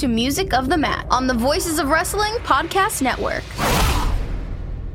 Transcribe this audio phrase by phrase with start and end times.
[0.00, 3.42] To Music of the Mat on the Voices of Wrestling Podcast Network.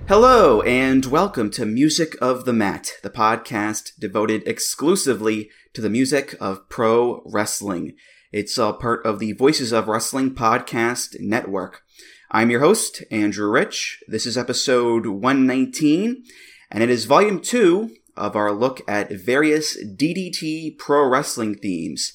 [0.08, 6.34] Hello, and welcome to Music of the Mat, the podcast devoted exclusively to the music
[6.42, 7.94] of pro wrestling.
[8.32, 11.84] It's a part of the Voices of Wrestling Podcast Network.
[12.32, 14.02] I'm your host, Andrew Rich.
[14.08, 16.24] This is episode 119,
[16.72, 22.12] and it is volume 2 of our look at various DDT pro wrestling themes.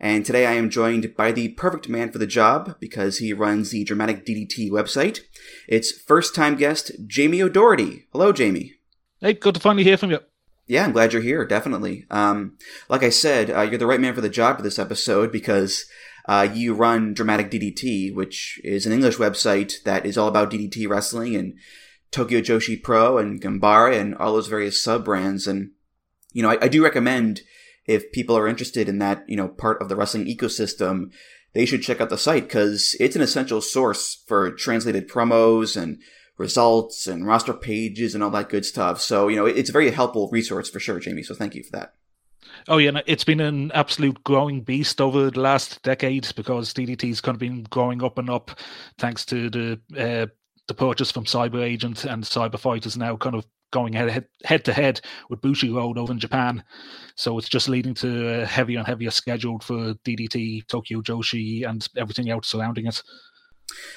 [0.00, 3.70] And today I am joined by the perfect man for the job because he runs
[3.70, 5.20] the Dramatic DDT website.
[5.68, 8.06] It's first time guest Jamie O'Doherty.
[8.12, 8.74] Hello, Jamie.
[9.20, 10.20] Hey, good to finally hear from you.
[10.66, 12.06] Yeah, I'm glad you're here, definitely.
[12.10, 12.56] Um,
[12.88, 15.84] like I said, uh, you're the right man for the job for this episode because
[16.26, 20.88] uh, you run Dramatic DDT, which is an English website that is all about DDT
[20.88, 21.58] wrestling and
[22.10, 25.46] Tokyo Joshi Pro and Ganbare and all those various sub brands.
[25.46, 25.72] And,
[26.32, 27.42] you know, I, I do recommend
[27.86, 31.12] if people are interested in that, you know, part of the wrestling ecosystem,
[31.52, 36.00] they should check out the site because it's an essential source for translated promos and
[36.36, 39.00] results and roster pages and all that good stuff.
[39.00, 41.22] So, you know, it's a very helpful resource for sure, Jamie.
[41.22, 41.94] So thank you for that.
[42.68, 47.36] Oh yeah, it's been an absolute growing beast over the last decade because DDT's kind
[47.36, 48.58] of been growing up and up
[48.98, 50.26] thanks to the uh,
[50.66, 54.72] the purchase from Cyber Agent and Cyber Fighters now kind of going head head to
[54.72, 56.62] head with Bushiroad over in Japan.
[57.16, 61.86] So it's just leading to a heavier and heavier schedule for DDT, Tokyo Joshi, and
[61.96, 63.02] everything else surrounding it.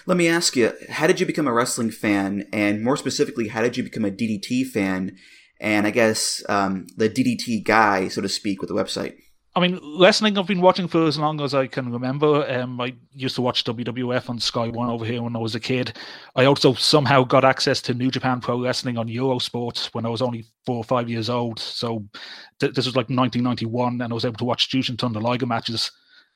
[0.05, 2.47] Let me ask you, how did you become a wrestling fan?
[2.51, 5.15] And more specifically, how did you become a DDT fan?
[5.59, 9.15] And I guess um, the DDT guy, so to speak, with the website.
[9.57, 12.47] I mean, wrestling I've been watching for as long as I can remember.
[12.47, 15.59] Um, I used to watch WWF on Sky One over here when I was a
[15.59, 15.97] kid.
[16.35, 20.22] I also somehow got access to New Japan Pro Wrestling on Eurosport when I was
[20.22, 21.57] only four or five years old.
[21.57, 22.06] So
[22.59, 25.91] th- this was like 1991, and I was able to watch Jushin Thunder Liger matches.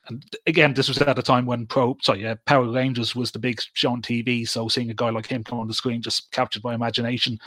[0.08, 3.38] And again, this was at a time when Pro, sorry, uh, Power Rangers was the
[3.38, 4.50] big show on TV.
[4.50, 7.38] So seeing a guy like him come on the screen just captured my imagination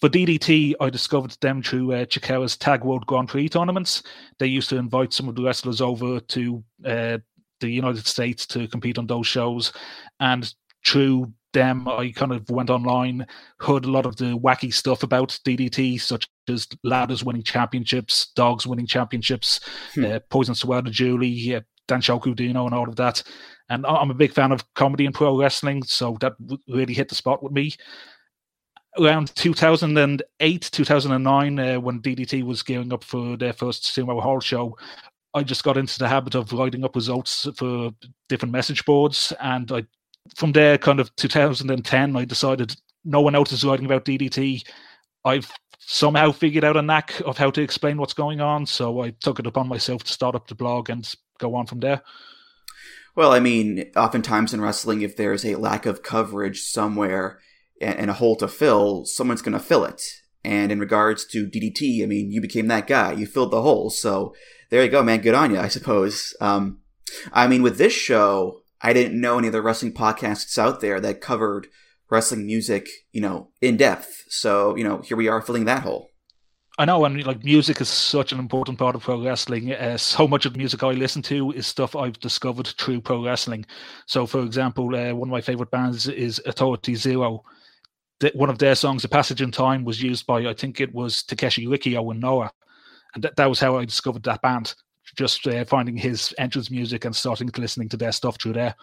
[0.00, 4.02] for DDT, I discovered them through uh, Chikara's Tag World Grand Prix tournaments.
[4.38, 7.18] They used to invite some of the wrestlers over to uh,
[7.60, 9.72] the United States to compete on those shows.
[10.20, 10.52] And
[10.86, 13.26] through them, I kind of went online,
[13.60, 18.66] heard a lot of the wacky stuff about DDT, such as ladders winning championships, dogs
[18.66, 19.60] winning championships,
[19.94, 20.04] Hmm.
[20.04, 23.22] uh, Poison Sawada Julie, uh, Danshoku Dino, and all of that.
[23.68, 27.08] And I'm a big fan of comedy and pro wrestling, so that w- really hit
[27.08, 27.72] the spot with me
[28.98, 34.76] around 2008 2009 uh, when ddt was gearing up for their first sumo hall show
[35.34, 37.90] i just got into the habit of writing up results for
[38.28, 39.84] different message boards and i
[40.34, 42.74] from there kind of 2010 i decided
[43.04, 44.66] no one else is writing about ddt
[45.24, 49.10] i've somehow figured out a knack of how to explain what's going on so i
[49.20, 52.02] took it upon myself to start up the blog and go on from there.
[53.14, 57.40] Well, I mean, oftentimes in wrestling, if there's a lack of coverage somewhere
[57.80, 60.02] and, a hole to fill, someone's going to fill it.
[60.44, 63.12] And in regards to DDT, I mean, you became that guy.
[63.12, 63.90] You filled the hole.
[63.90, 64.34] So
[64.70, 65.20] there you go, man.
[65.20, 66.34] Good on you, I suppose.
[66.40, 66.80] Um,
[67.32, 71.20] I mean, with this show, I didn't know any other wrestling podcasts out there that
[71.20, 71.68] covered
[72.10, 74.24] wrestling music, you know, in depth.
[74.28, 76.10] So, you know, here we are filling that hole.
[76.78, 79.72] I know, and like music is such an important part of pro wrestling.
[79.72, 83.24] Uh, so much of the music I listen to is stuff I've discovered through pro
[83.24, 83.64] wrestling.
[84.04, 87.44] So, for example, uh, one of my favorite bands is Authority Zero.
[88.20, 90.94] The, one of their songs, "A Passage in Time," was used by I think it
[90.94, 92.50] was Takeshi Rikio and Noah,
[93.14, 94.74] and that, that was how I discovered that band
[95.14, 98.74] just uh, finding his entrance music and starting to listening to their stuff through there.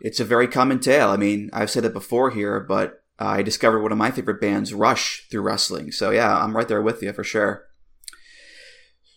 [0.00, 1.08] It's a very common tale.
[1.08, 4.74] I mean, I've said it before here, but I discovered one of my favorite bands,
[4.74, 5.92] Rush, through wrestling.
[5.92, 7.66] So yeah, I'm right there with you for sure.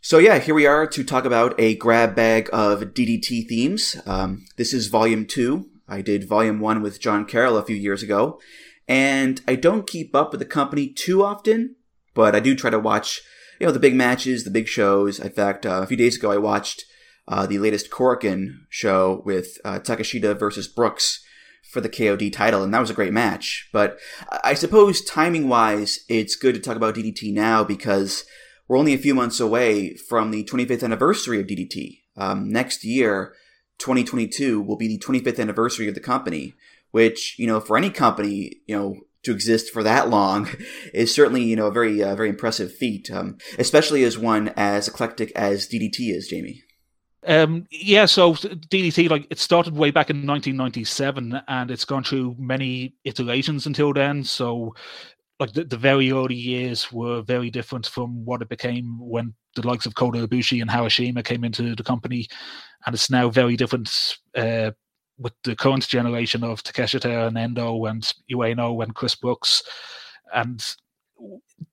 [0.02, 3.98] So yeah, here we are to talk about a grab bag of DDT themes.
[4.06, 5.70] Um, this is volume two.
[5.88, 8.40] I did volume one with John Carroll a few years ago,
[8.88, 11.76] and I don't keep up with the company too often,
[12.14, 13.22] but I do try to watch,
[13.60, 15.20] you know, the big matches, the big shows.
[15.20, 16.86] In fact, uh, a few days ago, I watched
[17.28, 21.24] uh, the latest Korakuen show with uh, Takeshita versus Brooks
[21.70, 23.70] for the KOD title, and that was a great match.
[23.74, 24.00] But
[24.44, 28.24] I suppose timing wise, it's good to talk about DDT now because
[28.68, 32.00] we're only a few months away from the 25th anniversary of DDT.
[32.16, 33.34] Um, next year,
[33.80, 36.54] 2022 will be the 25th anniversary of the company,
[36.92, 40.50] which, you know, for any company, you know, to exist for that long
[40.94, 44.88] is certainly, you know, a very, uh, very impressive feat, um, especially as one as
[44.88, 46.64] eclectic as DDT is, Jamie.
[47.26, 52.36] Um, yeah, so DDT, like it started way back in 1997, and it's gone through
[52.40, 54.24] many iterations until then.
[54.24, 54.74] So,
[55.40, 59.68] like the, the very early years were very different from what it became when the
[59.68, 62.28] likes of Kota Ibushi and Harashima came into the company,
[62.86, 64.72] and it's now very different uh,
[65.18, 69.64] with the current generation of Takeshita and Endo and Ueno and Chris Brooks,
[70.34, 70.64] and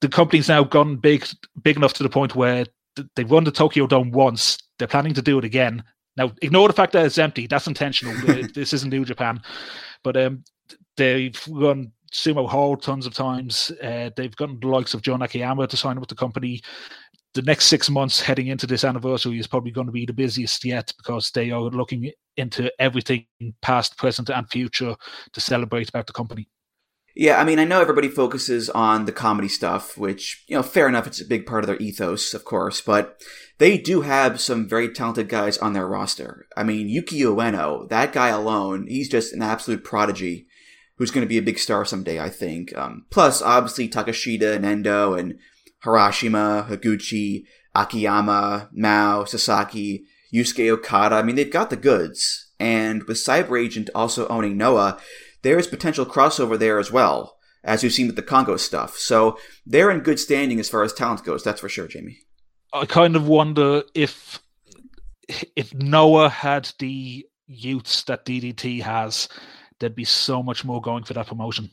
[0.00, 1.26] the company's now gone big,
[1.62, 2.64] big enough to the point where
[3.16, 4.58] they've run the Tokyo Dome once.
[4.78, 5.84] They're planning to do it again.
[6.16, 7.46] Now, ignore the fact that it's empty.
[7.46, 8.14] That's intentional.
[8.54, 9.40] this isn't New Japan,
[10.02, 10.44] but um,
[10.96, 13.72] they've run Sumo Hall tons of times.
[13.82, 16.62] Uh, they've gotten the likes of Jun Akiyama to sign with the company.
[17.34, 20.64] The next six months heading into this anniversary is probably going to be the busiest
[20.64, 23.26] yet because they are looking into everything
[23.60, 24.94] past, present, and future
[25.32, 26.48] to celebrate about the company.
[27.16, 30.88] Yeah, I mean, I know everybody focuses on the comedy stuff, which, you know, fair
[30.88, 33.20] enough, it's a big part of their ethos, of course, but
[33.58, 36.46] they do have some very talented guys on their roster.
[36.56, 40.46] I mean, Yuki Ueno, that guy alone, he's just an absolute prodigy
[40.96, 42.76] who's going to be a big star someday, I think.
[42.76, 45.38] Um, plus, obviously, Takeshita and Endo and
[45.84, 47.44] Harashima, Higuchi,
[47.74, 50.04] Akiyama, Mao, Sasaki,
[50.34, 51.16] Yusuke Okada.
[51.16, 52.52] I mean, they've got the goods.
[52.58, 54.98] And with Cyber Agent also owning Noah,
[55.42, 58.96] there is potential crossover there as well, as we've seen with the Kongo stuff.
[58.96, 62.18] So they're in good standing as far as talent goes, that's for sure, Jamie.
[62.72, 64.40] I kind of wonder if
[65.56, 69.28] if Noah had the youths that DDT has,
[69.78, 71.70] there'd be so much more going for that promotion.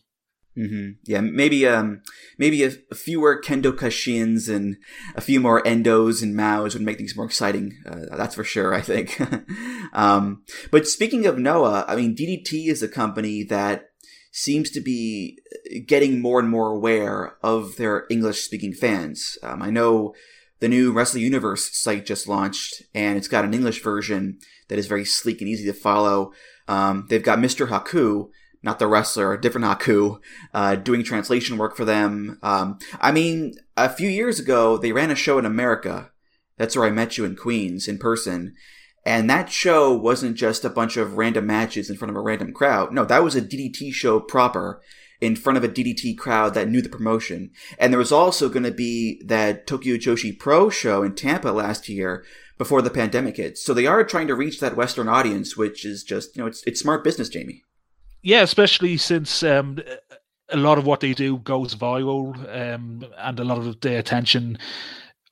[0.57, 0.91] Mm-hmm.
[1.05, 2.01] Yeah, maybe um,
[2.37, 4.77] maybe a, a fewer Kendo Kashins and
[5.15, 7.77] a few more Endos and Maos would make things more exciting.
[7.85, 9.19] Uh, that's for sure, I think.
[9.93, 13.91] um, but speaking of Noah, I mean, DDT is a company that
[14.31, 15.39] seems to be
[15.87, 19.37] getting more and more aware of their English-speaking fans.
[19.43, 20.13] Um, I know
[20.59, 24.39] the new Wrestle Universe site just launched, and it's got an English version
[24.69, 26.31] that is very sleek and easy to follow.
[26.67, 27.67] Um, they've got Mr.
[27.67, 28.29] Haku,
[28.63, 30.19] not the wrestler, a different Haku,
[30.53, 32.37] uh, doing translation work for them.
[32.43, 36.11] Um, I mean, a few years ago, they ran a show in America.
[36.57, 38.55] That's where I met you in Queens in person.
[39.03, 42.53] And that show wasn't just a bunch of random matches in front of a random
[42.53, 42.93] crowd.
[42.93, 44.81] No, that was a DDT show proper
[45.19, 47.49] in front of a DDT crowd that knew the promotion.
[47.79, 51.89] And there was also going to be that Tokyo Joshi Pro show in Tampa last
[51.89, 52.23] year
[52.59, 53.57] before the pandemic hit.
[53.57, 56.63] So they are trying to reach that Western audience, which is just, you know, it's,
[56.67, 57.63] it's smart business, Jamie
[58.21, 59.79] yeah, especially since um,
[60.49, 64.57] a lot of what they do goes viral, um, and a lot of their attention.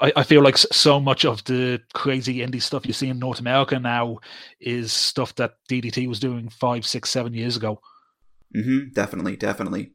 [0.01, 3.41] I, I, feel like so much of the crazy indie stuff you see in North
[3.41, 4.19] America now
[4.59, 7.81] is stuff that DDT was doing five, six, seven years ago.
[8.55, 9.91] Mm-hmm, definitely, definitely.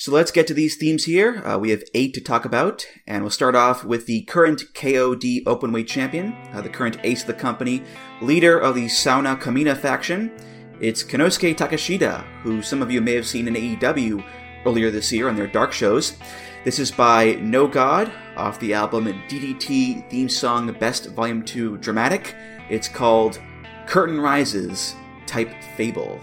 [0.00, 1.46] So let's get to these themes here.
[1.46, 5.44] Uh, we have eight to talk about, and we'll start off with the current KOD
[5.44, 7.82] Openweight champion, uh, the current ace of the company,
[8.22, 10.32] leader of the Sauna Kamina faction,
[10.80, 14.24] it's Konosuke Takeshita, who some of you may have seen in AEW
[14.64, 16.16] earlier this year on their dark shows.
[16.64, 22.34] This is by No God off the album DDT theme song Best Volume 2 Dramatic.
[22.68, 23.40] It's called
[23.86, 24.94] Curtain Rises
[25.26, 26.20] Type Fable.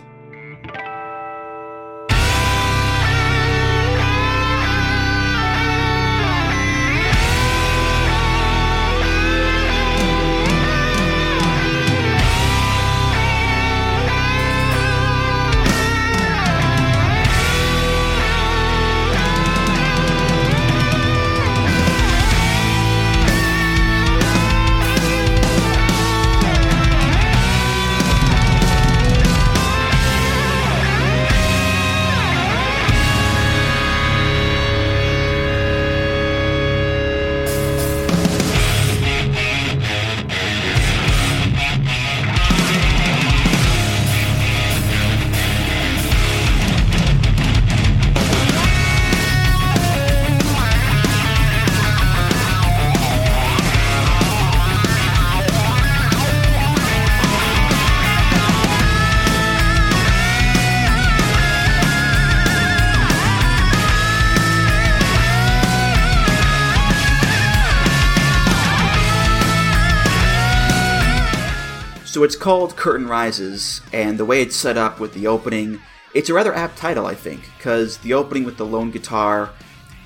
[72.47, 75.81] Called Curtain Rises, and the way it's set up with the opening,
[76.13, 79.49] it's a rather apt title, I think, because the opening with the lone guitar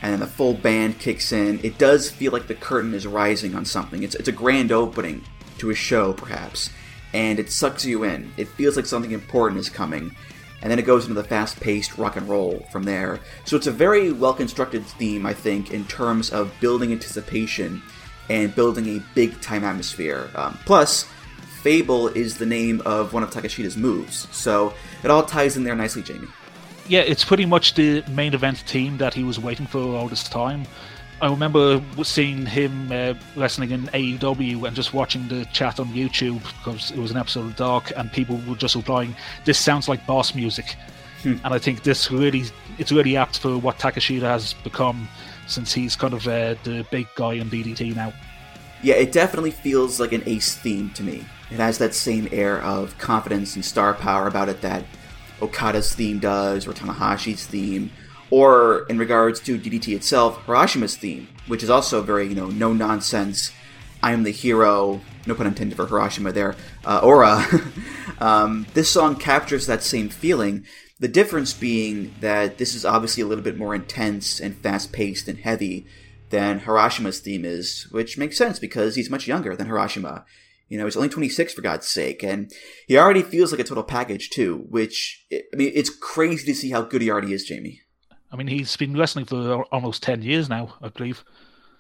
[0.02, 3.54] and then the full band kicks in, it does feel like the curtain is rising
[3.54, 4.02] on something.
[4.02, 5.24] It's, it's a grand opening
[5.60, 6.72] to a show, perhaps,
[7.14, 8.34] and it sucks you in.
[8.38, 10.16] It feels like something important is coming,
[10.64, 13.20] and then it goes into the fast paced rock and roll from there.
[13.46, 17.84] So it's a very well constructed theme, I think, in terms of building anticipation
[18.32, 20.28] and building a big time atmosphere.
[20.34, 21.06] Um, plus,
[21.62, 25.76] Fable is the name of one of Takeshita's moves, so it all ties in there
[25.76, 26.28] nicely, Jamie.
[26.88, 30.28] Yeah, it's pretty much the main event team that he was waiting for all this
[30.28, 30.66] time.
[31.22, 36.42] I remember seeing him uh, wrestling in AEW and just watching the chat on YouTube
[36.58, 39.16] because it was an episode of Dark, and people were just replying,
[39.46, 40.76] "This sounds like boss music,"
[41.24, 42.46] and I think this really
[42.80, 45.08] it's really apt for what Takeshita has become
[45.46, 48.14] since he's kind of uh, the big guy in DDT now.
[48.82, 51.24] Yeah, it definitely feels like an ace theme to me.
[51.52, 54.86] It has that same air of confidence and star power about it that
[55.42, 57.92] Okada's theme does, or Tanahashi's theme,
[58.30, 62.72] or in regards to DDT itself, Harashima's theme, which is also very, you know, no
[62.72, 63.52] nonsense,
[64.02, 66.56] I am the hero, no pun intended for Harashima there,
[66.86, 67.46] uh, aura.
[68.20, 70.66] um, this song captures that same feeling.
[71.00, 75.28] The difference being that this is obviously a little bit more intense and fast paced
[75.28, 75.86] and heavy
[76.30, 80.24] than Harashima's theme is, which makes sense because he's much younger than Harashima.
[80.72, 82.50] You know, he's only 26 for God's sake, and
[82.88, 84.68] he already feels like a total package too.
[84.70, 87.82] Which I mean, it's crazy to see how good he already is, Jamie.
[88.32, 91.26] I mean, he's been wrestling for almost ten years now, I believe.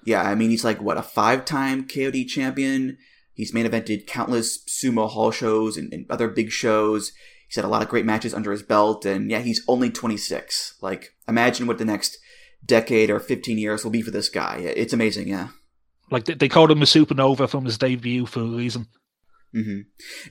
[0.05, 2.97] Yeah, I mean, he's like what a five-time KOD champion.
[3.33, 7.13] He's main evented countless sumo hall shows and, and other big shows.
[7.47, 10.75] He's had a lot of great matches under his belt, and yeah, he's only 26.
[10.81, 12.17] Like, imagine what the next
[12.65, 14.57] decade or 15 years will be for this guy.
[14.57, 15.47] It's amazing, yeah.
[16.11, 18.87] Like they, they called him a supernova from his debut for a reason.
[19.53, 19.81] hmm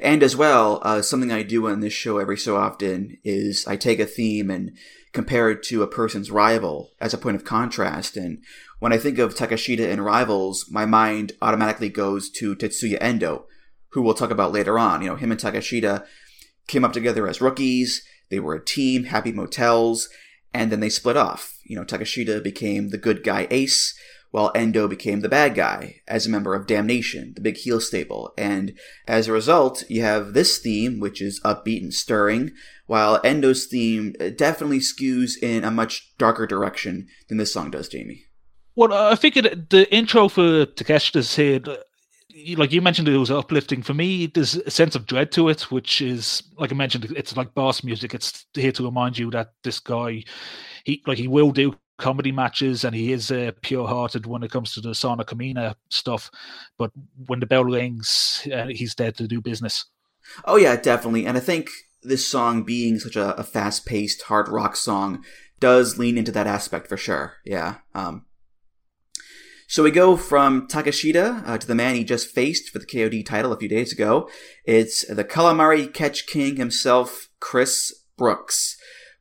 [0.00, 3.76] And as well, uh, something I do on this show every so often is I
[3.76, 4.76] take a theme and
[5.12, 8.16] compare it to a person's rival as a point of contrast.
[8.16, 8.44] And
[8.78, 13.46] when I think of Takeshita and rivals, my mind automatically goes to Tetsuya Endo,
[13.90, 15.02] who we'll talk about later on.
[15.02, 16.06] You know, him and Takeshita
[16.68, 18.02] came up together as rookies.
[18.30, 20.08] They were a team, happy motels,
[20.54, 21.58] and then they split off.
[21.64, 23.98] You know, Takashita became the good guy ace,
[24.30, 28.32] while Endo became the bad guy as a member of Damnation, the big heel stable.
[28.38, 32.52] And as a result, you have this theme, which is upbeat and stirring,
[32.86, 38.24] while Endo's theme definitely skews in a much darker direction than this song does, Jamie.
[38.76, 41.76] Well, I think the intro for Takeshita's uh,
[42.56, 43.82] like you mentioned, it was uplifting.
[43.82, 47.36] For me, there's a sense of dread to it, which is, like I mentioned, it's
[47.36, 48.14] like boss music.
[48.14, 50.24] It's here to remind you that this guy,
[50.84, 54.72] he like he will do comedy matches and he is uh, pure-hearted when it comes
[54.74, 56.30] to the Sauna Kamina stuff.
[56.78, 56.90] But
[57.26, 59.84] when the bell rings, uh, he's dead to do business.
[60.44, 61.26] Oh yeah, definitely.
[61.26, 61.70] And I think
[62.02, 65.22] this song being such a, a fast-paced hard rock song
[65.60, 67.34] does lean into that aspect for sure.
[67.44, 67.76] Yeah.
[67.94, 68.24] Um,
[69.68, 73.24] so we go from Takeshita uh, to the man he just faced for the KOD
[73.24, 74.28] title a few days ago.
[74.64, 78.76] It's the Calamari Catch King himself, Chris Brooks.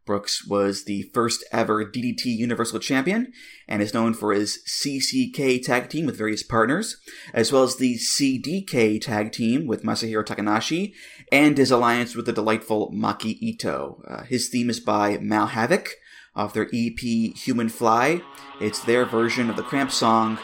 [0.09, 3.31] Brooks was the first ever DDT Universal Champion
[3.67, 6.97] and is known for his CCK tag team with various partners,
[7.31, 10.93] as well as the CDK tag team with Masahiro Takanashi
[11.31, 14.01] and his alliance with the delightful Maki Itoh.
[14.07, 15.91] Uh, his theme is by Mal Havoc
[16.35, 18.23] off their EP Human Fly.
[18.59, 20.39] It's their version of the Cramp song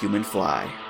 [0.00, 0.81] Human Fly.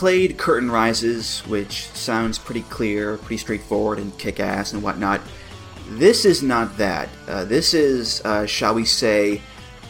[0.00, 5.20] Played Curtain Rises, which sounds pretty clear, pretty straightforward, and kick ass and whatnot.
[5.90, 7.10] This is not that.
[7.28, 9.42] Uh, this is, uh, shall we say,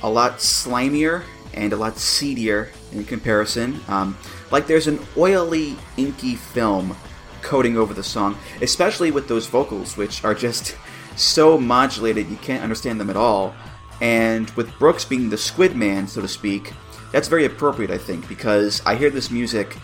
[0.02, 1.22] a lot slimier
[1.54, 3.78] and a lot seedier in comparison.
[3.86, 4.18] Um,
[4.50, 6.96] like there's an oily, inky film
[7.40, 10.76] coating over the song, especially with those vocals, which are just
[11.16, 13.54] so modulated you can't understand them at all.
[14.00, 16.72] And with Brooks being the Squid Man, so to speak,
[17.12, 19.76] that's very appropriate, I think, because I hear this music.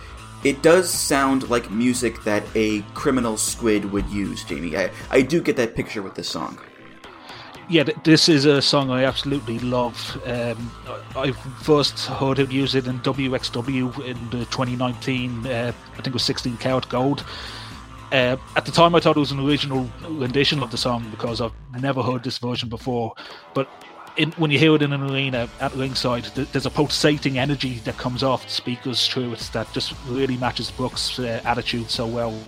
[0.47, 4.77] It does sound like music that a criminal squid would use, Jamie.
[4.77, 6.61] I, I do get that picture with this song.
[7.69, 9.99] Yeah, this is a song I absolutely love.
[10.25, 10.71] Um,
[11.17, 16.13] I first heard him use it in WXW in the 2019, uh, I think it
[16.13, 17.25] was 16 Karat Gold.
[18.13, 21.41] Uh, at the time, I thought it was an original rendition of the song because
[21.41, 23.17] I've never heard this version before.
[23.53, 23.69] But
[24.17, 27.79] in, when you hear it in an arena at ringside, th- there's a pulsating energy
[27.81, 32.07] that comes off the speakers through it that just really matches Brooks' uh, attitude so
[32.07, 32.39] well.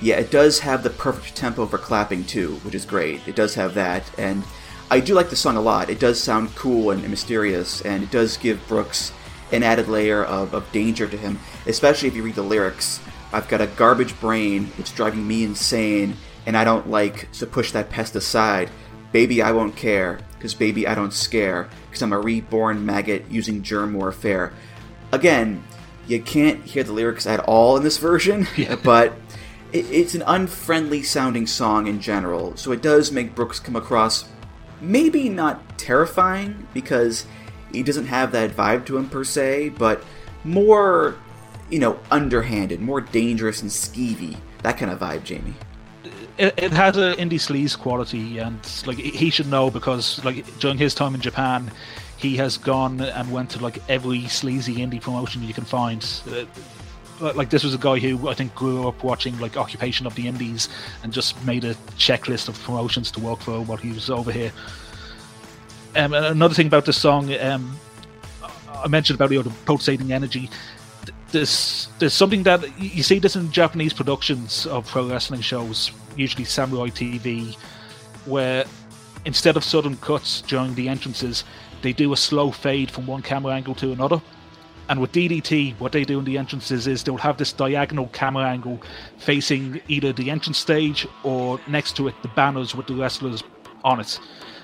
[0.00, 3.26] Yeah, it does have the perfect tempo for clapping too, which is great.
[3.26, 4.44] It does have that, and
[4.90, 5.90] I do like the song a lot.
[5.90, 9.12] It does sound cool and, and mysterious, and it does give Brooks
[9.52, 13.00] an added layer of, of danger to him, especially if you read the lyrics.
[13.32, 17.72] I've got a garbage brain, it's driving me insane, and I don't like to push
[17.72, 18.70] that pest aside.
[19.14, 23.62] Baby, I won't care, because baby, I don't scare, because I'm a reborn maggot using
[23.62, 24.52] germ warfare.
[25.12, 25.62] Again,
[26.08, 28.48] you can't hear the lyrics at all in this version,
[28.82, 29.12] but
[29.72, 34.28] it, it's an unfriendly sounding song in general, so it does make Brooks come across
[34.80, 37.24] maybe not terrifying because
[37.70, 40.02] he doesn't have that vibe to him per se, but
[40.42, 41.14] more,
[41.70, 44.38] you know, underhanded, more dangerous and skeevy.
[44.64, 45.54] That kind of vibe, Jamie.
[46.38, 50.94] It, has an indie sleaze quality, and like he should know because like during his
[50.94, 51.70] time in Japan,
[52.16, 56.04] he has gone and went to like every sleazy indie promotion you can find.
[56.28, 56.44] Uh,
[57.34, 60.26] like- this was a guy who I think grew up watching like Occupation of the
[60.26, 60.68] Indies
[61.02, 64.52] and just made a checklist of promotions to work for while he was over here.
[65.96, 67.78] Um, another thing about this song, um,
[68.84, 70.50] I mentioned about the pulsating energy.
[71.34, 75.90] Th- There's there's something that you see this in Japanese productions of pro wrestling shows,
[76.16, 77.56] usually Samurai TV,
[78.24, 78.64] where
[79.24, 81.44] instead of sudden cuts during the entrances,
[81.82, 84.22] they do a slow fade from one camera angle to another.
[84.88, 88.44] And with DDT, what they do in the entrances is they'll have this diagonal camera
[88.44, 88.80] angle
[89.18, 93.42] facing either the entrance stage or next to it the banners with the wrestlers
[93.82, 94.20] on it.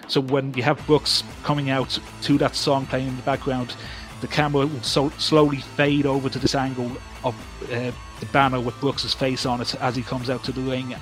[0.08, 3.74] So when you have Brooks coming out to that song playing in the background,
[4.20, 6.90] the camera will so slowly fade over to this angle
[7.24, 10.60] of uh, the banner with Brooks's face on it as he comes out to the
[10.60, 10.94] ring.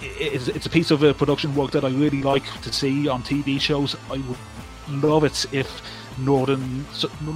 [0.00, 3.22] It's, it's a piece of uh, production work that I really like to see on
[3.22, 3.96] TV shows.
[4.10, 5.82] I would love it if
[6.18, 6.86] Northern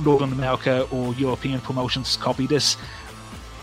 [0.05, 2.77] Northern America or European promotions copy this.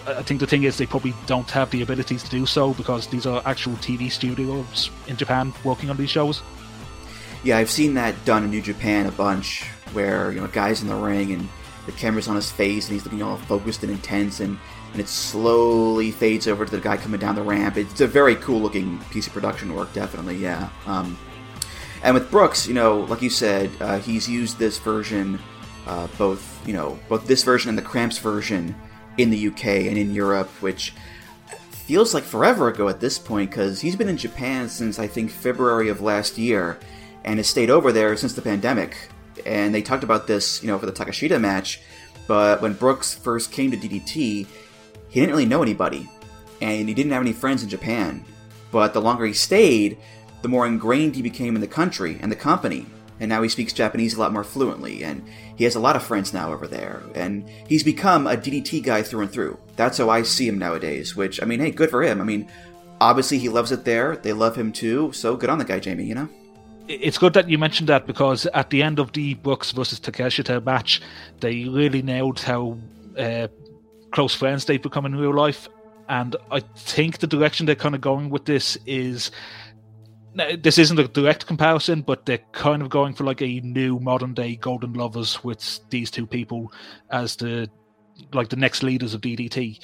[0.08, 3.08] I think the thing is they probably don't have the abilities to do so because
[3.08, 6.44] these are actual TV studios in Japan working on these shows.
[7.46, 10.82] Yeah, I've seen that done in New Japan a bunch, where you know, a guy's
[10.82, 11.48] in the ring and
[11.86, 14.58] the camera's on his face and he's looking all focused and intense, and
[14.94, 17.78] and it slowly fades over to the guy coming down the ramp.
[17.78, 20.38] It's a very cool looking piece of production work, definitely.
[20.38, 20.70] Yeah.
[20.88, 21.20] Um,
[22.02, 25.38] and with Brooks, you know, like you said, uh, he's used this version,
[25.86, 28.74] uh, both you know, both this version and the Cramps version
[29.20, 30.96] in the UK and in Europe, which
[31.70, 35.30] feels like forever ago at this point because he's been in Japan since I think
[35.30, 36.80] February of last year,
[37.26, 38.96] and has stayed over there since the pandemic.
[39.46, 41.82] And they talked about this, you know, for the Takeshita match.
[42.28, 44.48] But when Brooks first came to DDT,
[45.10, 46.10] he didn't really know anybody,
[46.62, 48.24] and he didn't have any friends in Japan.
[48.72, 49.98] But the longer he stayed,
[50.42, 52.86] the more ingrained he became in the country and the company.
[53.20, 56.04] And now he speaks Japanese a lot more fluently, and he has a lot of
[56.04, 57.02] friends now over there.
[57.14, 59.58] And he's become a DDT guy through and through.
[59.78, 62.20] That's how I see him nowadays, which, I mean, hey, good for him.
[62.20, 62.52] I mean,
[63.00, 64.18] obviously he loves it there.
[64.18, 66.30] They love him too, so good on the guy, Jamie, you know?
[66.88, 70.64] It's good that you mentioned that because at the end of the Brooks versus Takeshita
[70.64, 71.02] match,
[71.40, 72.78] they really nailed how
[73.18, 73.48] uh,
[74.12, 75.68] close friends they've become in real life.
[76.08, 79.32] And I think the direction they're kind of going with this is
[80.36, 84.00] now, this isn't a direct comparison, but they're kind of going for like a new
[84.00, 86.72] modern day Golden Lovers with these two people
[87.10, 87.70] as the
[88.34, 89.82] like the next leaders of DDT.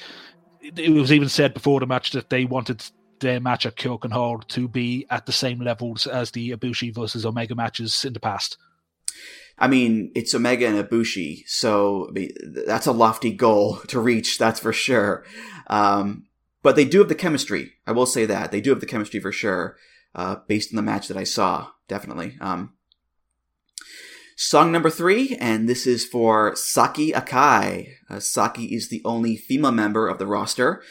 [0.60, 2.84] It was even said before the match that they wanted
[3.22, 7.24] their match at Kirk Hall to be at the same levels as the Ibushi versus
[7.24, 8.58] Omega matches in the past.
[9.58, 12.30] I mean, it's Omega and Ibushi, so I mean,
[12.66, 15.24] that's a lofty goal to reach, that's for sure.
[15.68, 16.26] Um,
[16.62, 17.72] but they do have the chemistry.
[17.86, 19.76] I will say that they do have the chemistry for sure,
[20.14, 22.36] uh, based on the match that I saw, definitely.
[22.40, 22.74] Um,
[24.36, 27.94] song number three, and this is for Saki Akai.
[28.08, 30.82] Uh, Saki is the only female member of the roster,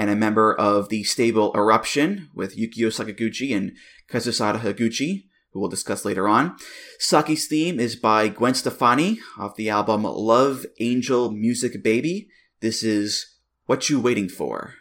[0.00, 3.72] and a member of the stable Eruption with Yukio Sakaguchi and
[4.08, 6.56] Kazusada Higuchi, who we'll discuss later on.
[6.98, 12.30] Saki's theme is by Gwen Stefani off the album Love Angel Music Baby.
[12.60, 13.36] This is
[13.66, 14.76] What You Waiting For.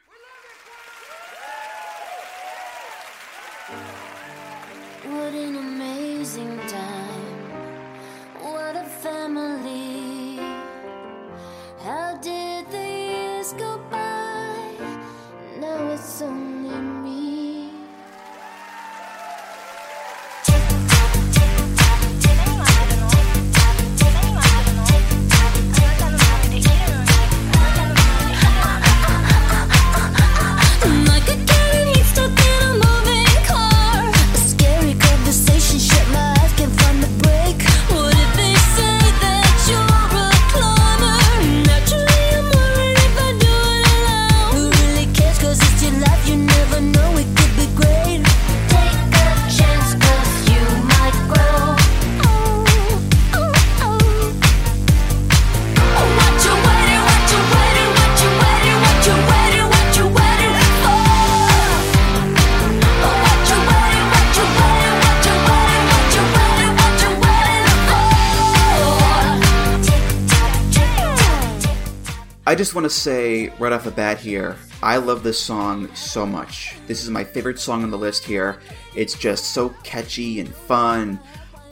[72.59, 76.75] Just want to say right off the bat here, I love this song so much.
[76.87, 78.59] This is my favorite song on the list here.
[78.93, 81.21] It's just so catchy and fun.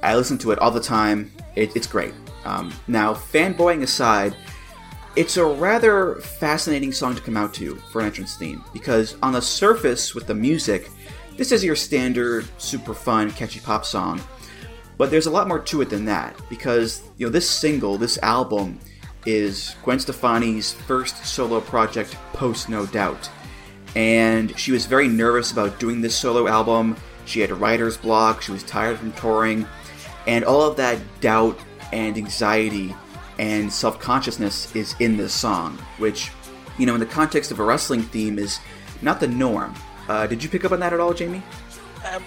[0.01, 1.29] I listen to it all the time.
[1.57, 2.13] It, it's great.
[2.45, 4.33] Um, now, fanboying aside,
[5.17, 9.33] it's a rather fascinating song to come out to for an entrance theme because on
[9.33, 10.89] the surface with the music,
[11.35, 14.21] this is your standard super fun catchy pop song.
[14.97, 18.17] But there's a lot more to it than that because you know this single, this
[18.19, 18.79] album
[19.27, 23.29] is Gwen Stefani's first solo project post No Doubt.
[23.95, 26.95] And she was very nervous about doing this solo album.
[27.25, 29.67] She had writer's block, she was tired from touring,
[30.27, 31.59] and all of that doubt
[31.91, 32.95] and anxiety
[33.37, 36.31] and self consciousness is in this song, which,
[36.77, 38.59] you know, in the context of a wrestling theme, is
[39.01, 39.75] not the norm.
[40.07, 41.43] Uh, did you pick up on that at all, Jamie?
[42.03, 42.19] I,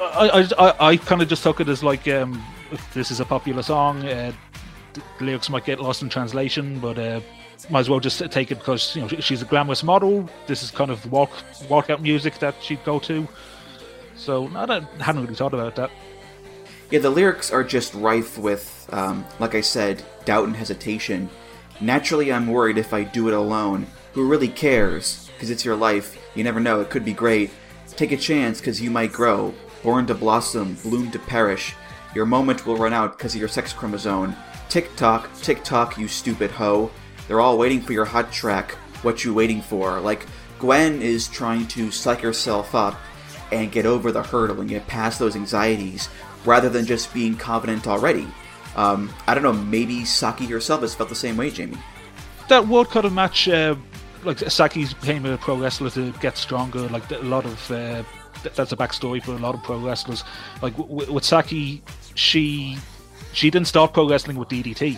[0.00, 2.44] I, I, I kind of just took it as like um,
[2.92, 4.04] this is a popular song.
[4.04, 4.32] Uh,
[5.20, 7.20] lyrics might get lost in translation, but uh,
[7.70, 10.28] might as well just take it because you know she's a glamorous model.
[10.46, 11.30] This is kind of walk
[11.68, 13.26] walkout music that she'd go to.
[14.16, 15.90] So I hadn't really thought about that.
[16.90, 21.30] Yeah, the lyrics are just rife with, um, like I said, doubt and hesitation.
[21.80, 23.86] Naturally, I'm worried if I do it alone.
[24.12, 25.30] Who really cares?
[25.32, 26.18] Because it's your life.
[26.34, 27.50] You never know, it could be great.
[27.88, 29.54] Take a chance, because you might grow.
[29.82, 31.74] Born to blossom, bloom to perish.
[32.14, 34.36] Your moment will run out because of your sex chromosome.
[34.72, 36.90] Tick tock, tick tock, you stupid hoe.
[37.28, 38.70] They're all waiting for your hot track.
[39.02, 40.00] What you waiting for?
[40.00, 40.24] Like,
[40.58, 42.98] Gwen is trying to psych herself up
[43.52, 46.08] and get over the hurdle and get past those anxieties
[46.46, 48.26] rather than just being confident already.
[48.74, 51.76] Um, I don't know, maybe Saki herself has felt the same way, Jamie.
[52.48, 53.76] That World Cup of match, uh,
[54.24, 56.88] like Saki became a pro wrestler to get stronger.
[56.88, 58.04] Like a lot of uh,
[58.42, 60.24] that's a backstory for a lot of pro wrestlers.
[60.62, 61.82] Like with Saki,
[62.14, 62.78] she
[63.32, 64.96] she didn't start pro wrestling with DDT.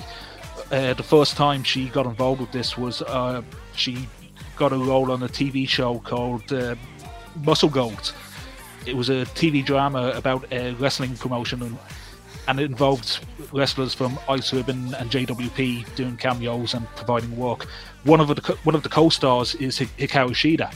[0.70, 3.42] Uh, the first time she got involved with this was uh,
[3.74, 4.08] she
[4.56, 6.74] got a role on a TV show called uh,
[7.44, 7.92] Muscle Girl.
[8.86, 11.78] It was a TV drama about a wrestling promotion and
[12.46, 17.66] and it involved wrestlers from Ice Ribbon and JWP doing cameos and providing work.
[18.04, 20.72] One of the one of the co-stars is Hikaru Shida,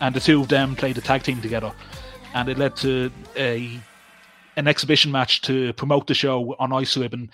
[0.00, 1.72] and the two of them played a tag team together,
[2.34, 3.80] and it led to a
[4.56, 7.30] an exhibition match to promote the show on Ice Ribbon.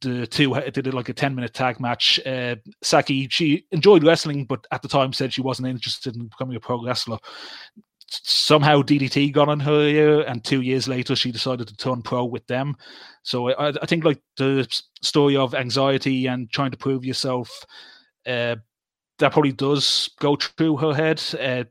[0.00, 2.20] The, two did it like a ten minute tag match.
[2.24, 6.56] Uh, Saki she enjoyed wrestling, but at the time said she wasn't interested in becoming
[6.56, 7.18] a pro wrestler
[8.08, 12.24] somehow DDT got on her ear, and two years later she decided to turn pro
[12.24, 12.76] with them.
[13.22, 14.66] So I, I think like the
[15.02, 17.50] story of anxiety and trying to prove yourself,
[18.26, 18.56] uh,
[19.18, 21.22] that probably does go through her head.
[21.38, 21.64] Uh,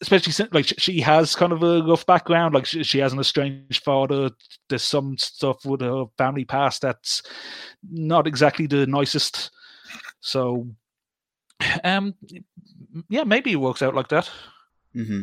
[0.00, 3.20] especially since like she, has kind of a rough background, like she, she has an
[3.20, 4.30] estranged father.
[4.68, 7.22] There's some stuff with her family past that's
[7.90, 9.50] not exactly the nicest.
[10.20, 10.68] So,
[11.84, 12.14] um,
[13.08, 14.30] yeah, maybe it works out like that.
[14.94, 15.22] mm-hmm.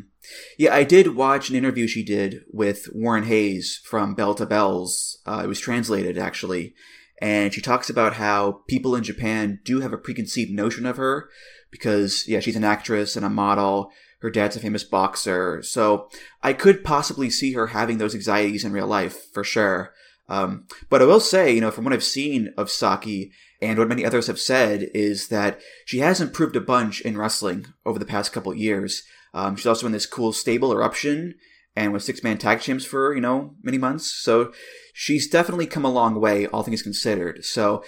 [0.58, 5.20] Yeah, I did watch an interview she did with Warren Hayes from Bell to Bells.
[5.26, 6.74] Uh, it was translated, actually.
[7.20, 11.30] And she talks about how people in Japan do have a preconceived notion of her
[11.72, 13.92] because, yeah, she's an actress and a model.
[14.20, 15.62] Her dad's a famous boxer.
[15.62, 16.10] So
[16.42, 19.94] I could possibly see her having those anxieties in real life, for sure.
[20.30, 23.88] Um, but I will say, you know, from what I've seen of Saki and what
[23.88, 28.06] many others have said, is that she has improved a bunch in wrestling over the
[28.06, 29.04] past couple years.
[29.34, 31.36] Um, she's also in this cool stable eruption
[31.76, 34.12] and with six man tag champs for, you know, many months.
[34.12, 34.52] So
[34.94, 37.46] she's definitely come a long way, all things considered.
[37.46, 37.84] So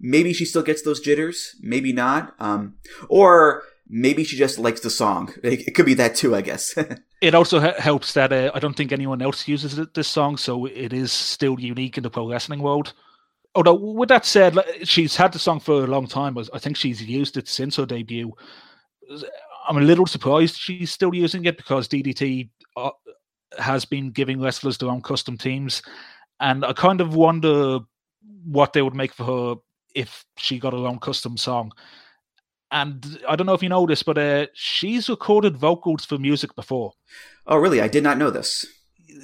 [0.00, 2.34] maybe she still gets those jitters, maybe not.
[2.38, 2.76] Um,
[3.08, 5.34] or maybe she just likes the song.
[5.42, 6.74] It, it could be that too, I guess.
[7.20, 10.66] It also he- helps that uh, I don't think anyone else uses this song, so
[10.66, 12.92] it is still unique in the pro wrestling world.
[13.54, 16.36] Although, with that said, she's had the song for a long time.
[16.52, 18.30] I think she's used it since her debut.
[19.66, 22.90] I'm a little surprised she's still using it because DDT uh,
[23.58, 25.80] has been giving wrestlers their own custom teams,
[26.40, 27.78] and I kind of wonder
[28.44, 29.54] what they would make for her
[29.94, 31.72] if she got her own custom song.
[32.74, 36.56] And I don't know if you know this, but uh, she's recorded vocals for music
[36.56, 36.92] before.
[37.46, 37.80] oh, really?
[37.80, 38.66] I did not know this.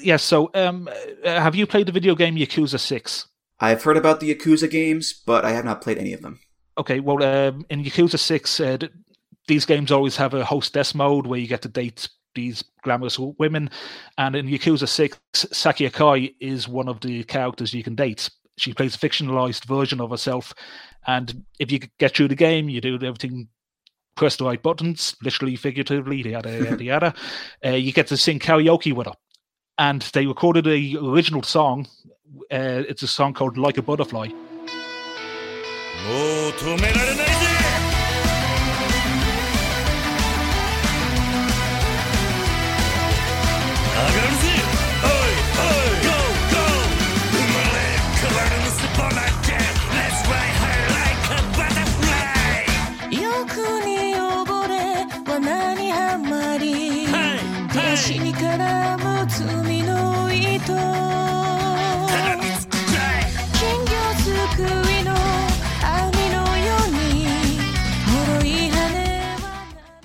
[0.00, 0.22] Yes.
[0.22, 0.88] So, um,
[1.24, 3.26] uh, have you played the video game Yakuza Six?
[3.58, 6.38] I've heard about the Yakuza games, but I have not played any of them.
[6.78, 7.00] Okay.
[7.00, 8.78] Well, um, in Yakuza Six, uh,
[9.48, 13.68] these games always have a hostess mode where you get to date these glamorous women,
[14.16, 18.30] and in Yakuza Six, Saki Akai is one of the characters you can date.
[18.58, 20.54] She plays a fictionalized version of herself,
[21.06, 23.48] and if you get through the game, you do everything.
[24.16, 27.14] Press the right buttons, literally, figuratively, yada yada yada.
[27.64, 29.14] Uh, you get to sing karaoke with her,
[29.78, 31.86] and they recorded a original song.
[32.50, 34.28] Uh, it's a song called "Like a Butterfly."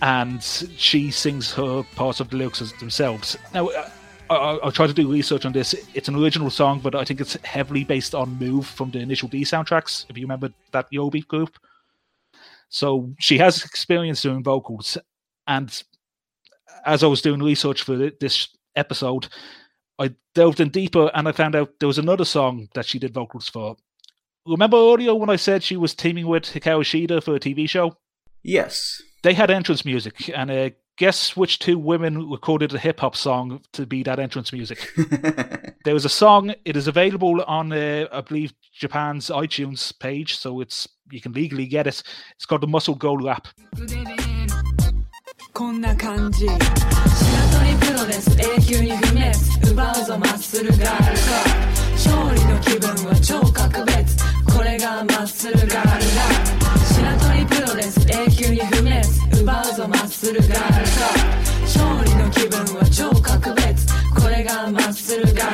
[0.02, 3.38] And she sings her parts of the lyrics themselves.
[3.54, 5.74] Now, I, I- I'll try to do research on this.
[5.94, 9.28] It's an original song, but I think it's heavily based on Move from the initial
[9.30, 11.58] D soundtracks, if you remember that Yobi group.
[12.70, 14.98] So she has experience doing vocals.
[15.48, 15.84] And
[16.86, 19.28] as I was doing research for this episode,
[20.00, 23.14] I delved in deeper and I found out there was another song that she did
[23.14, 23.78] vocals for.
[24.48, 27.96] Remember earlier when I said she was teaming with Hikaru Shida for a TV show?
[28.44, 33.16] Yes they had entrance music, and uh, guess which two women recorded a hip hop
[33.16, 34.88] song to be that entrance music?
[35.84, 36.54] there was a song.
[36.64, 41.66] It is available on, uh, I believe, Japan's iTunes page, so it's you can legally
[41.66, 42.04] get it.
[42.36, 43.48] It's called the Muscle Girl Rap
[56.95, 59.01] 白鳥プロレス永久に不滅
[59.45, 65.47] 奪うぞマッスルガールか勝利の気分は超格別これがマッスルガールだ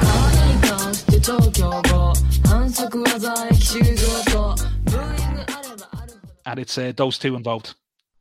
[0.00, 0.08] 可
[0.42, 2.12] 愛い顔して超強豪
[2.48, 7.74] 反則技駅修造とブーイングあればあるほど And it's uh, those two involved.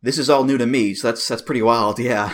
[0.04, 2.00] This is all new to me, so that's that's pretty wild.
[2.00, 2.32] Yeah.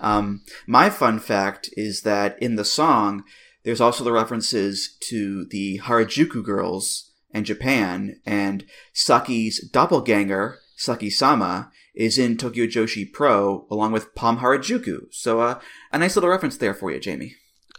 [0.00, 3.24] um, my fun fact is that in the song,
[3.64, 11.71] there's also the references to the Harajuku girls and Japan, and Saki's doppelganger, Saki Sama,
[11.93, 15.07] is in Tokyo Joshi Pro along with Pom Harajuku.
[15.11, 15.59] So, uh,
[15.91, 17.35] a nice little reference there for you, Jamie.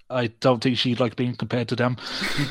[0.09, 1.97] I don't think she'd like being compared to them.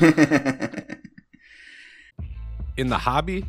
[2.76, 3.44] in the hobby,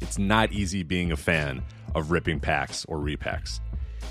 [0.00, 1.62] it's not easy being a fan
[1.94, 3.60] of ripping packs or repacks.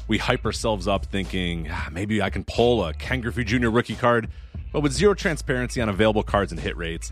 [0.08, 3.70] We hype ourselves up thinking "Ah, maybe I can pull a Ken Griffey Jr.
[3.70, 4.30] rookie card,
[4.74, 7.12] but with zero transparency on available cards and hit rates,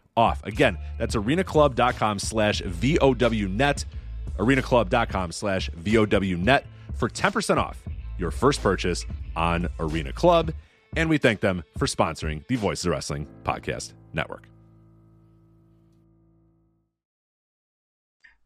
[0.17, 0.43] off.
[0.45, 3.85] Again, that's arenaclub.com slash VOWnet.
[4.37, 6.63] arenaclub.com slash VOWnet
[6.95, 7.81] for 10% off
[8.17, 10.53] your first purchase on Arena Club.
[10.95, 14.47] And we thank them for sponsoring the Voices of Wrestling Podcast Network.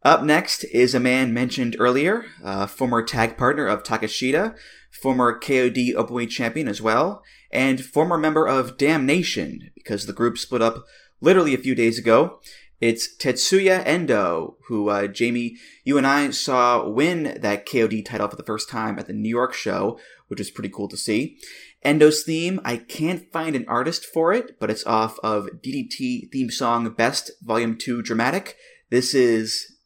[0.04, 4.56] Up next is a man mentioned earlier, uh, former tag partner of Takeshita,
[5.02, 10.62] former KOD Openweight champion as well, and former member of Damnation, because the group split
[10.62, 10.84] up
[11.26, 12.40] literally a few days ago.
[12.80, 18.36] It's Tetsuya Endo, who, uh, Jamie, you and I saw win that KOD title for
[18.36, 21.38] the first time at the New York show, which is pretty cool to see.
[21.84, 26.52] Endo's theme, I can't find an artist for it, but it's off of DDT theme
[26.52, 28.56] song Best Volume 2 Dramatic.
[28.92, 29.78] This is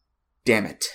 [0.44, 0.88] Damn It.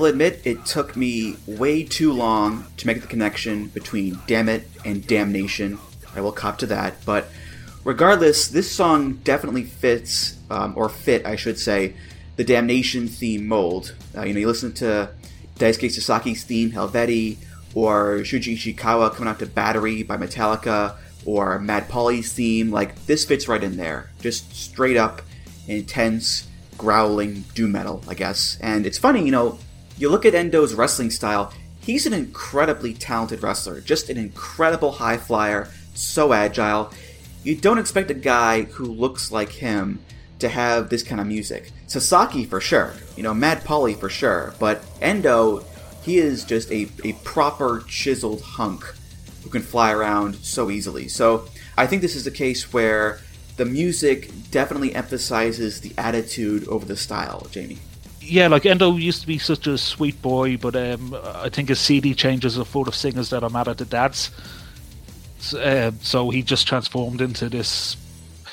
[0.00, 4.66] Will admit it took me way too long to make the connection between Damn It
[4.82, 5.78] and Damnation.
[6.16, 7.04] I will cop to that.
[7.04, 7.28] But
[7.84, 11.92] regardless, this song definitely fits, um, or fit, I should say,
[12.36, 13.94] the Damnation theme mold.
[14.16, 15.10] Uh, you know, you listen to
[15.56, 17.36] Daisuke Sasaki's theme, Helveti,
[17.74, 22.70] or Shuji Ishikawa coming out to Battery by Metallica, or Mad Paulie's theme.
[22.70, 24.08] Like, this fits right in there.
[24.22, 25.20] Just straight up,
[25.68, 28.56] intense, growling doom metal, I guess.
[28.62, 29.58] And it's funny, you know,
[30.00, 35.18] you look at Endo's wrestling style, he's an incredibly talented wrestler, just an incredible high
[35.18, 36.90] flyer, so agile.
[37.44, 40.00] You don't expect a guy who looks like him
[40.38, 41.70] to have this kind of music.
[41.86, 45.64] Sasaki for sure, you know, Mad Paulie for sure, but Endo,
[46.02, 48.82] he is just a, a proper chiseled hunk
[49.42, 51.08] who can fly around so easily.
[51.08, 53.20] So I think this is a case where
[53.58, 57.78] the music definitely emphasizes the attitude over the style, Jamie.
[58.20, 61.80] Yeah, like Endo used to be such a sweet boy, but um, I think his
[61.80, 64.30] CD changes are full of singers that are mad at the dads.
[65.38, 67.96] So, uh, so he just transformed into this.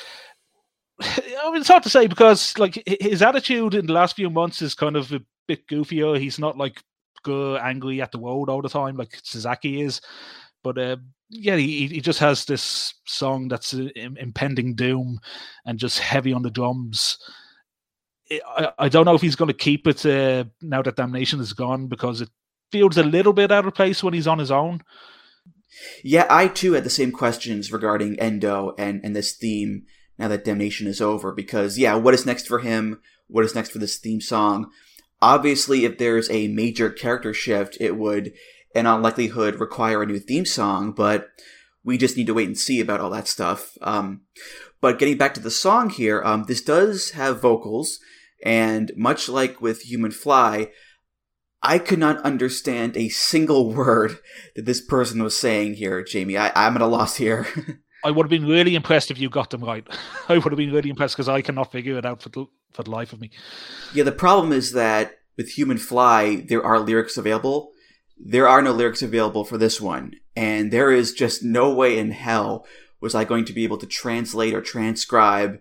[1.00, 4.62] I mean, it's hard to say because like his attitude in the last few months
[4.62, 6.18] is kind of a bit goofier.
[6.18, 6.82] He's not like
[7.28, 10.00] angry at the world all the time like Sasaki is,
[10.64, 10.96] but uh,
[11.28, 15.20] yeah, he he just has this song that's uh, impending doom
[15.66, 17.18] and just heavy on the drums.
[18.78, 21.86] I, don't know if he's going to keep it uh, now that Damnation is gone
[21.86, 22.28] because it
[22.70, 24.82] feels a little bit out of place when he's on his own.
[26.02, 29.84] Yeah, I too had the same questions regarding Endo and, and this theme
[30.18, 33.00] now that Damnation is over because, yeah, what is next for him?
[33.28, 34.70] What is next for this theme song?
[35.20, 38.32] Obviously, if there's a major character shift, it would,
[38.74, 41.28] in all likelihood, require a new theme song, but
[41.84, 43.76] we just need to wait and see about all that stuff.
[43.82, 44.22] Um,
[44.80, 47.98] but getting back to the song here, um, this does have vocals,
[48.44, 50.70] and much like with Human Fly,
[51.62, 54.18] I could not understand a single word
[54.54, 56.36] that this person was saying here, Jamie.
[56.36, 57.46] I, I'm at a loss here.
[58.04, 59.86] I would have been really impressed if you got them right.
[60.28, 62.84] I would have been really impressed because I cannot figure it out for the, for
[62.84, 63.30] the life of me.
[63.92, 67.72] Yeah, the problem is that with Human Fly, there are lyrics available.
[68.16, 72.10] There are no lyrics available for this one, and there is just no way in
[72.10, 72.66] hell
[73.00, 75.60] was I going to be able to translate or transcribe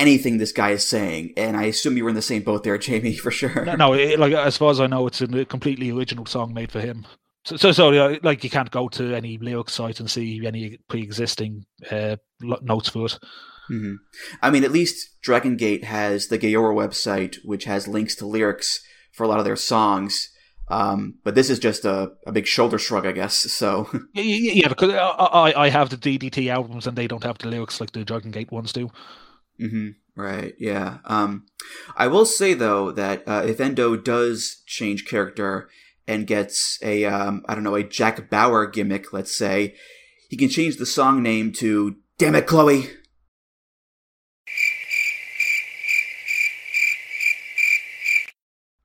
[0.00, 1.34] anything this guy is saying.
[1.36, 3.64] And I assume you were in the same boat there, Jamie, for sure.
[3.64, 6.72] No, no it, like as far as I know, it's a completely original song made
[6.72, 7.06] for him.
[7.44, 10.78] So, so, so uh, like you can't go to any lyric site and see any
[10.88, 13.18] pre-existing uh, notes for it.
[13.68, 13.94] hmm
[14.42, 18.82] I mean, at least Dragon Gate has the Gayora website, which has links to lyrics
[19.12, 20.30] for a lot of their songs.
[20.68, 23.34] Um, but this is just a, a big shoulder shrug, I guess.
[23.34, 27.48] So, Yeah, because I, I I have the DDT albums and they don't have the
[27.48, 28.90] lyrics like the Dragon Gate ones do.
[29.60, 29.88] Hmm
[30.20, 30.98] right, yeah.
[31.04, 31.46] Um,
[31.96, 35.68] I will say though that uh, if Endo does change character
[36.06, 39.74] and gets a, um, I don't know, a Jack Bauer gimmick, let's say,
[40.28, 42.90] he can change the song name to "Damn It, Chloe."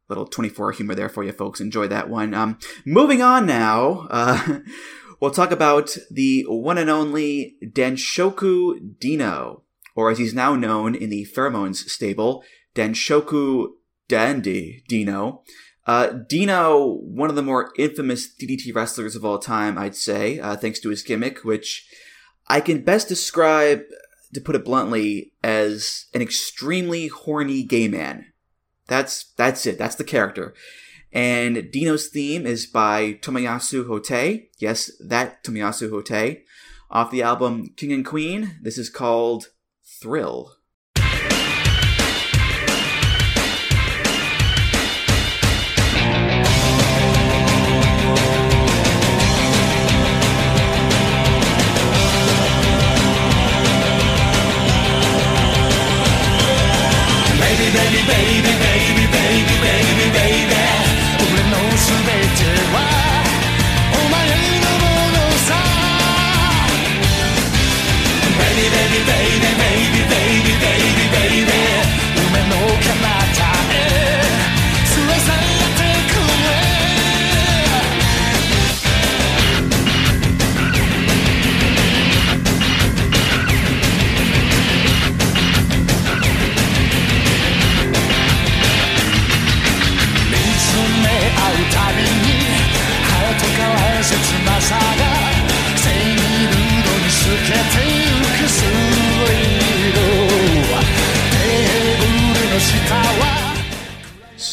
[0.08, 1.60] little 24 humor there for you folks.
[1.60, 2.36] Enjoy that one.
[2.36, 4.60] Um, moving on now, uh,
[5.20, 9.65] we'll talk about the one and only Danshoku Dino,
[9.96, 12.44] or as he's now known in the Pheromones stable,
[12.76, 13.70] Danshoku
[14.08, 15.44] Dandy Dino.
[15.88, 20.56] Uh, Dino, one of the more infamous DDT wrestlers of all time, I'd say, uh,
[20.56, 21.88] thanks to his gimmick, which
[22.48, 23.82] I can best describe,
[24.34, 28.26] to put it bluntly, as an extremely horny gay man.
[28.88, 29.78] That's that's it.
[29.78, 30.54] That's the character.
[31.12, 34.48] And Dino's theme is by Tomoyasu Hotei.
[34.60, 36.42] Yes, that Tomoyasu Hotei.
[36.92, 38.58] Off the album King and Queen.
[38.62, 39.50] This is called
[40.02, 40.55] Thrill.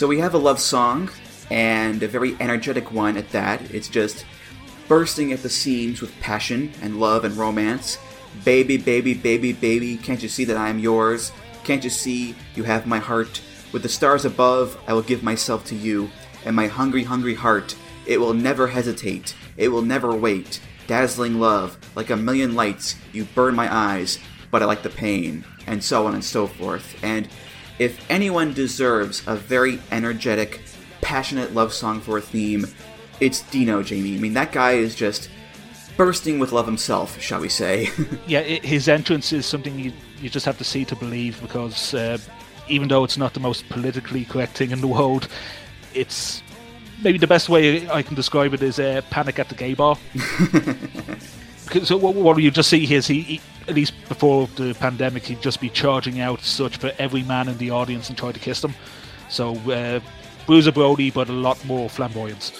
[0.02, 1.10] So we have a love song,
[1.48, 3.60] and a very energetic one at that.
[3.72, 4.26] It's just
[4.88, 7.98] bursting at the seams with passion and love and romance.
[8.44, 11.30] Baby, baby, baby, baby, can't you see that I am yours?
[11.62, 13.40] Can't you see you have my heart?
[13.70, 16.10] With the stars above, I will give myself to you,
[16.44, 20.60] and my hungry, hungry heart, it will never hesitate, it will never wait.
[20.88, 24.18] Dazzling love, like a million lights, you burn my eyes,
[24.50, 26.96] but I like the pain, and so on and so forth.
[27.04, 27.28] And
[27.82, 30.60] if anyone deserves a very energetic,
[31.00, 32.66] passionate love song for a theme,
[33.20, 34.16] it's Dino Jamie.
[34.16, 35.28] I mean, that guy is just
[35.96, 37.90] bursting with love himself, shall we say.
[38.26, 41.92] Yeah, i his entrance is something you you just have to see to believe because
[41.94, 42.18] uh,
[42.68, 45.26] even though it's not the most politically correct thing in the world,
[45.92, 46.42] it's
[47.02, 49.96] maybe the best way I can describe it is uh, Panic at the Gay Bar.
[51.84, 55.40] so what, what you just see is he, he, at least before the pandemic, he'd
[55.40, 58.60] just be charging out such for every man in the audience and try to kiss
[58.60, 58.74] them.
[59.28, 60.00] So uh,
[60.46, 62.52] Bruiser Brody, but a lot more flamboyance.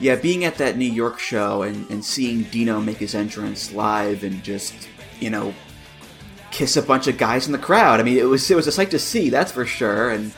[0.00, 4.24] yeah, being at that New York show and, and seeing Dino make his entrance live
[4.24, 4.88] and just,
[5.20, 5.54] you know,
[6.50, 8.00] kiss a bunch of guys in the crowd.
[8.00, 10.10] I mean, it was it was a sight to see, that's for sure.
[10.10, 10.32] And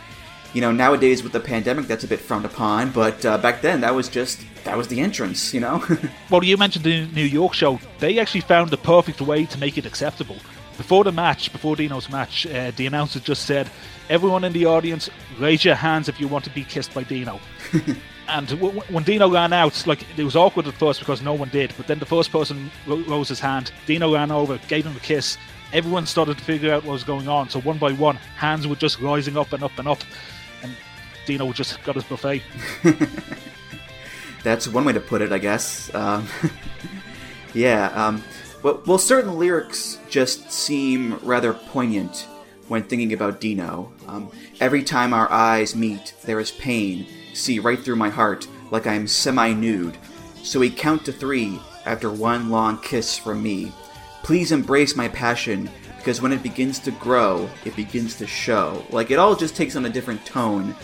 [0.54, 2.90] you know, nowadays with the pandemic, that's a bit frowned upon.
[2.90, 5.52] But uh, back then, that was just that was the entrance.
[5.54, 5.84] You know.
[6.30, 7.78] Well, you mentioned the New York show.
[7.98, 10.36] They actually found the perfect way to make it acceptable.
[10.78, 13.70] Before the match, before Dino's match, uh, the announcer just said,
[14.08, 17.38] "Everyone in the audience, raise your hands if you want to be kissed by Dino."
[18.28, 21.50] and w- when Dino ran out, like it was awkward at first because no one
[21.50, 21.72] did.
[21.76, 23.72] But then the first person ro- rose his hand.
[23.86, 25.36] Dino ran over, gave him a kiss.
[25.72, 27.48] Everyone started to figure out what was going on.
[27.48, 30.00] So one by one, hands were just rising up and up and up,
[30.62, 30.74] and
[31.26, 32.42] Dino just got his buffet.
[34.42, 35.94] That's one way to put it, I guess.
[35.94, 36.26] Um,
[37.54, 37.86] yeah.
[37.94, 38.24] Um,
[38.62, 42.26] well, well, certain lyrics just seem rather poignant
[42.68, 43.92] when thinking about Dino.
[44.08, 47.04] Um, Every time our eyes meet, there is pain.
[47.34, 49.96] See right through my heart, like I'm semi nude.
[50.44, 53.72] So we count to three after one long kiss from me.
[54.22, 55.68] Please embrace my passion,
[56.02, 58.84] because when it begins to grow, it begins to show.
[58.90, 60.74] Like, it all just takes on a different tone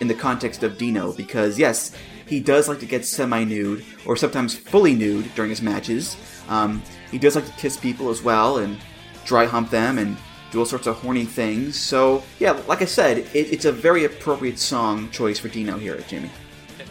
[0.00, 1.96] in the context of Dino, because yes,
[2.26, 6.18] he does like to get semi nude, or sometimes fully nude during his matches.
[6.50, 8.76] Um, he does like to kiss people as well, and
[9.24, 10.14] dry hump them, and
[10.50, 11.80] do all sorts of horny things.
[11.80, 15.94] So, yeah, like I said, it, it's a very appropriate song choice for Dino here,
[15.94, 16.30] at Jamie.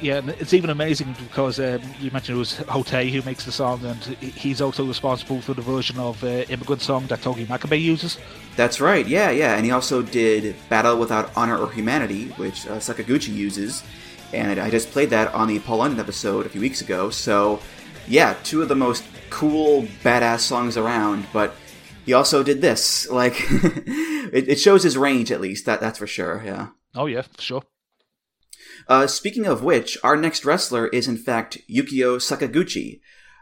[0.01, 3.51] Yeah, and it's even amazing because um, you mentioned it was Hotei who makes the
[3.51, 7.81] song, and he's also responsible for the version of uh, Immigrant Song that Togi Makabe
[7.81, 8.17] uses.
[8.55, 9.55] That's right, yeah, yeah.
[9.55, 13.83] And he also did Battle Without Honor or Humanity, which uh, Sakaguchi uses.
[14.33, 17.09] And I just played that on the Paul London episode a few weeks ago.
[17.09, 17.61] So,
[18.07, 21.25] yeah, two of the most cool, badass songs around.
[21.31, 21.55] But
[22.05, 23.09] he also did this.
[23.09, 25.65] Like, it, it shows his range, at least.
[25.65, 26.67] That That's for sure, yeah.
[26.95, 27.63] Oh yeah, for sure.
[28.87, 32.99] Uh, speaking of which, our next wrestler is in fact Yukio Sakaguchi,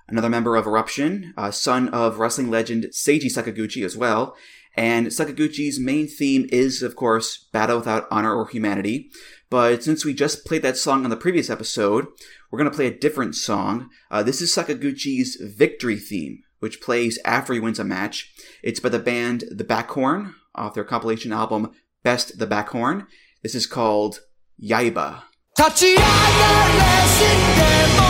[0.07, 4.35] another member of Eruption, uh, son of wrestling legend Seiji Sakaguchi as well.
[4.75, 9.11] And Sakaguchi's main theme is, of course, Battle Without Honor or Humanity.
[9.49, 12.07] But since we just played that song on the previous episode,
[12.49, 13.89] we're going to play a different song.
[14.09, 18.33] Uh, this is Sakaguchi's victory theme, which plays after he wins a match.
[18.63, 21.71] It's by the band The Backhorn off their compilation album
[22.01, 23.07] Best the Backhorn.
[23.43, 24.21] This is called
[24.61, 25.23] Yaiba.
[25.55, 28.02] 닿지 않아 랬을 때만.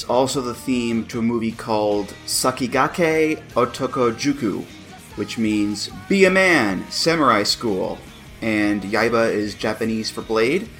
[0.00, 4.64] Is also the theme to a movie called Sakigake Otokojuku,
[5.16, 7.98] which means be a man, samurai school.
[8.40, 10.70] And Yaiba is Japanese for blade,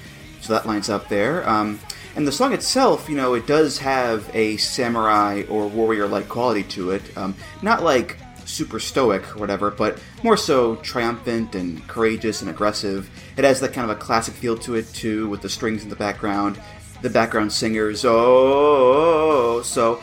[0.40, 1.46] so that lines up there.
[1.46, 1.78] Um,
[2.16, 6.92] and the song itself, you know, it does have a samurai or warrior-like quality to
[6.92, 7.02] it.
[7.14, 8.16] Um, not like
[8.46, 13.10] super stoic or whatever, but more so triumphant and courageous and aggressive.
[13.36, 15.90] It has that kind of a classic feel to it too, with the strings in
[15.90, 16.58] the background,
[17.02, 18.04] the background singers.
[18.04, 20.00] Oh, so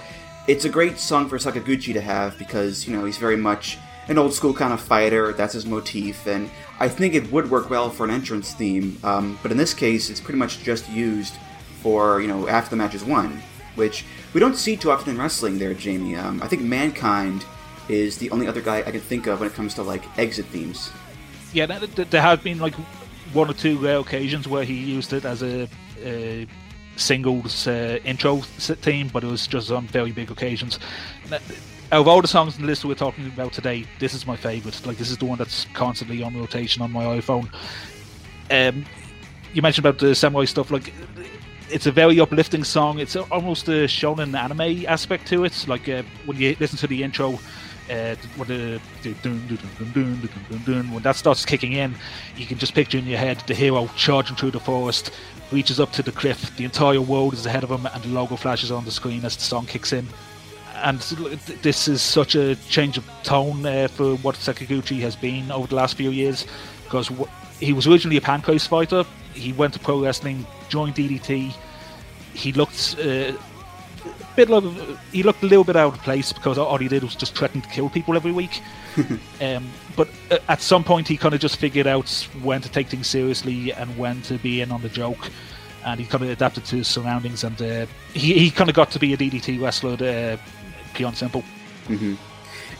[0.48, 3.78] it's a great song for Sakaguchi to have because you know he's very much
[4.08, 5.34] an old school kind of fighter.
[5.34, 8.98] That's his motif, and I think it would work well for an entrance theme.
[9.04, 11.36] Um, but in this case, it's pretty much just used
[11.82, 13.42] for you know after the match is won,
[13.76, 15.60] which we don't see too often in wrestling.
[15.60, 16.16] There, Jamie.
[16.16, 17.46] Um, I think Mankind
[17.90, 20.46] is the only other guy I can think of when it comes to like exit
[20.48, 20.92] themes.
[21.54, 22.76] Yeah, th- th- there have been like
[23.34, 25.68] one or two rare occasions where he used it as a,
[26.04, 26.48] a
[26.98, 30.80] singles uh, intro theme, but it was just on very big occasions.
[31.90, 34.36] Out of all the songs in the list we're talking about today, this is my
[34.36, 34.86] favorite.
[34.86, 37.50] Like this is the one that's constantly on rotation on my iPhone.
[38.52, 38.86] Um,
[39.54, 40.70] you mentioned about the samurai stuff.
[40.70, 40.94] Like
[41.70, 43.00] it's a very uplifting song.
[43.00, 45.66] It's almost a shonen anime aspect to it.
[45.68, 47.40] Like uh, when you listen to the intro,
[50.92, 51.96] when that starts kicking in,
[52.36, 55.12] you can just picture in your head the hero charging through the forest,
[55.52, 58.36] reaches up to the cliff, the entire world is ahead of him, and the logo
[58.36, 60.08] flashes on the screen as the song kicks in.
[60.76, 61.00] And
[61.64, 65.76] this is such a change of tone uh, for what Sakaguchi has been over the
[65.76, 66.46] last few years,
[66.84, 67.30] because w-
[67.60, 69.04] he was originally a pancrase fighter.
[69.34, 71.54] He went to pro wrestling, joined DDT.
[72.34, 72.96] He looked
[74.38, 74.64] bit like
[75.12, 77.60] he looked a little bit out of place because all he did was just threaten
[77.60, 78.62] to kill people every week.
[79.42, 82.10] um, but uh, at some point, he kind of just figured out
[82.44, 85.32] when to take things seriously and when to be in on the joke.
[85.84, 88.92] And he kind of adapted to his surroundings, and uh, he, he kind of got
[88.92, 90.38] to be a DDT wrestler, uh,
[91.00, 91.44] and simple.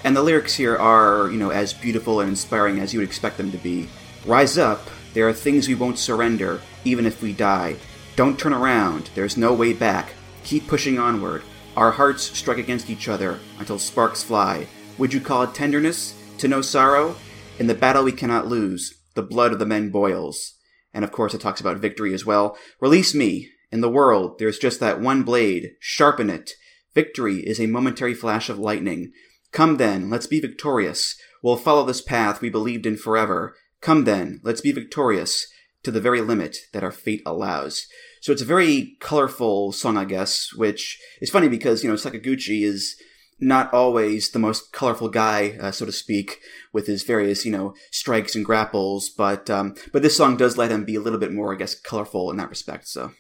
[0.04, 3.38] And the lyrics here are, you know, as beautiful and inspiring as you would expect
[3.38, 3.88] them to be.
[4.26, 7.76] Rise up, there are things we won't surrender, even if we die.
[8.16, 10.14] Don't turn around, there's no way back.
[10.48, 11.44] Keep pushing onward.
[11.76, 14.68] Our hearts strike against each other until sparks fly.
[14.98, 16.16] Would you call it tenderness?
[16.38, 17.18] To know sorrow?
[17.60, 20.54] In the battle we cannot lose, the blood of the men boils.
[20.94, 22.58] And of course, it talks about victory as well.
[22.80, 23.50] Release me.
[23.74, 25.72] In the world, there's just that one blade.
[25.82, 26.52] Sharpen it.
[26.96, 29.12] Victory is a momentary flash of lightning.
[29.52, 31.18] Come then, let's be victorious.
[31.44, 33.54] We'll follow this path we believed in forever.
[33.82, 35.46] Come then, let's be victorious
[35.88, 37.88] to the very limit that our fate allows.
[38.22, 42.64] So it's a very colorful song, I guess, which is funny because, you know, Sakaguchi
[42.64, 42.98] is
[43.40, 46.40] not always the most colorful guy, uh, so to speak,
[46.74, 50.72] with his various, you know, strikes and grapples, but, um, but this song does let
[50.72, 53.14] him be a little bit more, I guess, colorful in that respect, so.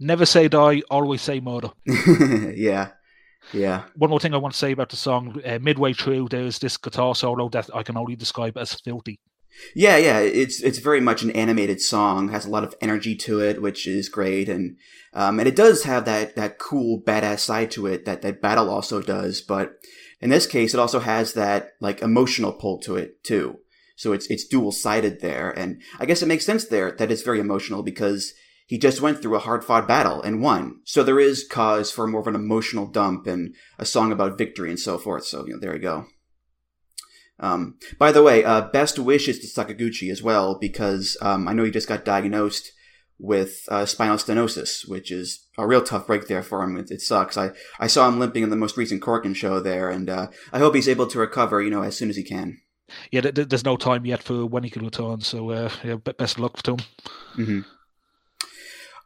[0.00, 1.70] Never say die, always say murder.
[1.86, 2.88] yeah.
[3.52, 3.84] Yeah.
[3.94, 6.76] One more thing I want to say about the song: uh, midway through, there's this
[6.76, 9.20] guitar solo that I can only describe as filthy.
[9.74, 12.28] Yeah, yeah, it's it's very much an animated song.
[12.28, 14.76] Has a lot of energy to it, which is great, and
[15.12, 18.70] um, and it does have that that cool badass side to it that that battle
[18.70, 19.40] also does.
[19.40, 19.74] But
[20.20, 23.58] in this case, it also has that like emotional pull to it too.
[23.96, 27.22] So it's it's dual sided there, and I guess it makes sense there that it's
[27.22, 28.32] very emotional because
[28.66, 30.80] he just went through a hard fought battle and won.
[30.84, 34.68] So there is cause for more of an emotional dump and a song about victory
[34.70, 35.24] and so forth.
[35.24, 36.06] So you know, there you go.
[37.40, 41.64] Um, by the way, uh, best wishes to Sakaguchi as well, because um, I know
[41.64, 42.72] he just got diagnosed
[43.20, 46.76] with uh, spinal stenosis, which is a real tough break there for him.
[46.76, 47.36] It, it sucks.
[47.36, 50.58] I, I saw him limping in the most recent Korakuen show there, and uh, I
[50.58, 52.60] hope he's able to recover, you know, as soon as he can.
[53.10, 55.20] Yeah, th- th- there's no time yet for when he can return.
[55.20, 56.78] So uh, yeah, best of luck to him.
[57.34, 57.60] hmm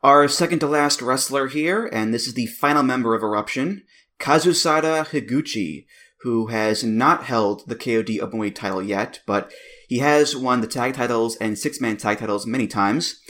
[0.03, 3.83] Our second to last wrestler here, and this is the final member of Eruption,
[4.21, 5.87] Kazusada Higuchi,
[6.23, 9.53] who has not held the KOD Openweight title yet, but
[9.89, 13.21] he has won the tag titles and six man tag titles many times.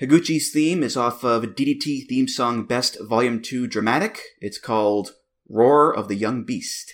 [0.00, 4.20] Higuchi's theme is off of DDT theme song Best Volume 2 Dramatic.
[4.40, 5.12] It's called
[5.48, 6.92] Roar of the Young Beast.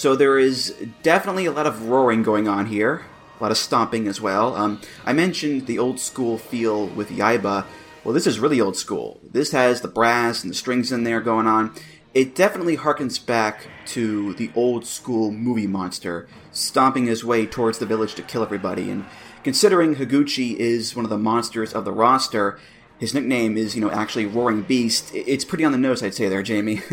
[0.00, 3.04] So there is definitely a lot of roaring going on here,
[3.38, 4.56] a lot of stomping as well.
[4.56, 7.66] Um, I mentioned the old school feel with Yaiba.
[8.02, 9.20] Well, this is really old school.
[9.22, 11.74] This has the brass and the strings in there going on.
[12.14, 17.84] It definitely harkens back to the old school movie monster stomping his way towards the
[17.84, 18.90] village to kill everybody.
[18.90, 19.04] And
[19.44, 22.58] considering Higuchi is one of the monsters of the roster,
[22.98, 25.10] his nickname is, you know, actually Roaring Beast.
[25.12, 26.80] It's pretty on the nose, I'd say there, Jamie.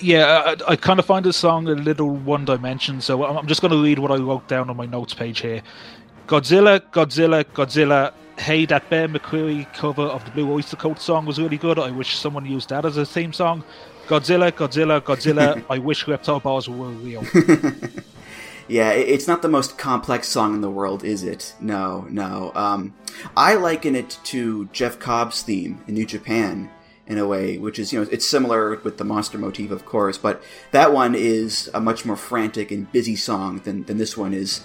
[0.00, 3.46] Yeah, I, I kind of find this song a little one dimension, so I'm I'm
[3.46, 5.62] just going to read what I wrote down on my notes page here.
[6.26, 8.12] Godzilla, Godzilla, Godzilla.
[8.38, 11.78] Hey, that Bear McCreary cover of the Blue Oyster Cult song was really good.
[11.78, 13.62] I wish someone used that as a theme song.
[14.06, 15.62] Godzilla, Godzilla, Godzilla.
[15.70, 17.22] I wish reptile bars were real.
[18.70, 21.54] Yeah, it's not the most complex song in the world, is it?
[21.60, 22.52] No, no.
[22.54, 22.94] Um,
[23.36, 26.70] I liken it to Jeff Cobb's theme in New Japan
[27.10, 30.16] in a way, which is, you know, it's similar with the monster motif, of course,
[30.16, 30.40] but
[30.70, 34.62] that one is a much more frantic and busy song than, than this one is.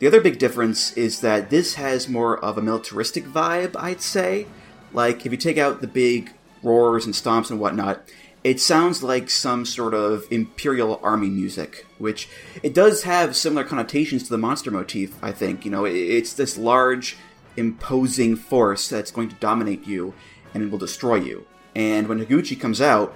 [0.00, 4.48] The other big difference is that this has more of a militaristic vibe, I'd say.
[4.92, 6.32] Like, if you take out the big
[6.64, 8.10] roars and stomps and whatnot,
[8.42, 12.28] it sounds like some sort of Imperial Army music, which
[12.64, 15.64] it does have similar connotations to the monster motif, I think.
[15.64, 17.16] You know, it's this large,
[17.56, 20.12] imposing force that's going to dominate you
[20.54, 21.46] and it will destroy you.
[21.74, 23.14] And when Higuchi comes out,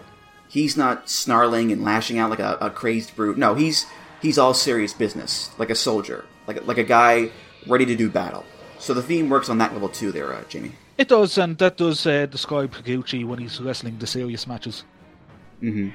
[0.48, 3.36] he's not snarling and lashing out like a, a crazed brute.
[3.38, 3.86] No, he's
[4.22, 7.30] he's all serious business, like a soldier, like a, like a guy
[7.66, 8.44] ready to do battle.
[8.78, 10.72] So the theme works on that level too, there, uh, Jamie.
[10.98, 14.84] it does, and that does uh, describe Higuchi when he's wrestling the serious matches.
[15.60, 15.88] hmm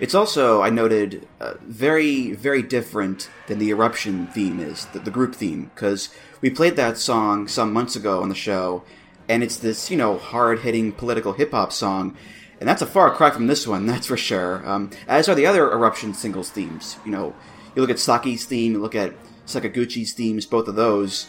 [0.00, 5.10] It's also, I noted, uh, very, very different than the Eruption theme is, the, the
[5.10, 6.10] group theme, because
[6.42, 8.84] we played that song some months ago on the show,
[9.28, 12.16] and it's this, you know, hard hitting political hip hop song,
[12.60, 14.66] and that's a far cry from this one, that's for sure.
[14.68, 16.96] Um, as are the other Eruption singles themes.
[17.04, 17.34] You know,
[17.74, 19.14] you look at Saki's theme, you look at
[19.46, 21.26] Sakaguchi's themes, both of those,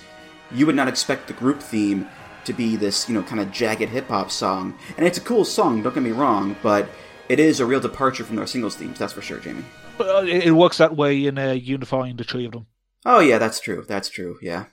[0.52, 2.08] you would not expect the group theme
[2.46, 4.74] to be this, you know, kind of jagged hip hop song.
[4.98, 6.90] And it's a cool song, don't get me wrong, but
[7.28, 9.64] it is a real departure from their singles themes, that's for sure, Jamie.
[9.98, 12.68] But uh, it it works that way in uh, unifying the three of them.
[13.06, 13.86] Oh, yeah, that's true.
[13.88, 14.66] That's true, yeah.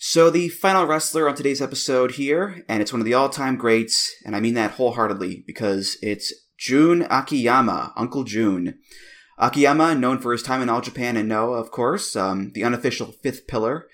[0.00, 3.56] So, the final wrestler on today's episode here, and it's one of the all time
[3.56, 8.78] greats, and I mean that wholeheartedly because it's Jun Akiyama, Uncle June.
[9.38, 13.10] Akiyama, known for his time in All Japan and Noah, of course, um, the unofficial
[13.24, 13.88] fifth pillar.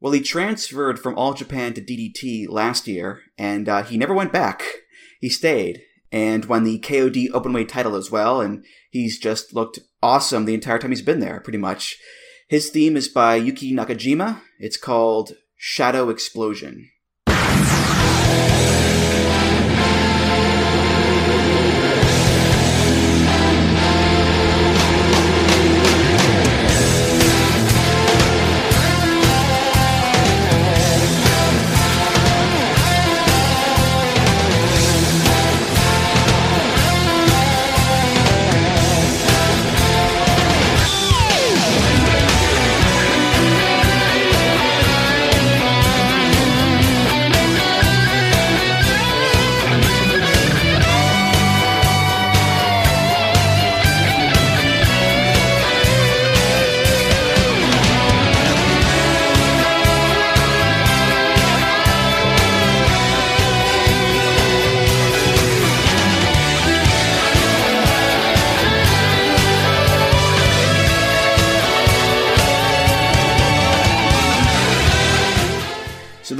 [0.00, 4.34] Well, he transferred from All Japan to DDT last year, and uh, he never went
[4.34, 4.62] back.
[5.18, 5.80] He stayed,
[6.12, 10.78] and won the KOD openweight title as well, and he's just looked awesome the entire
[10.78, 11.96] time he's been there, pretty much.
[12.48, 14.40] His theme is by Yuki Nakajima.
[14.58, 16.88] It's called Shadow Explosion.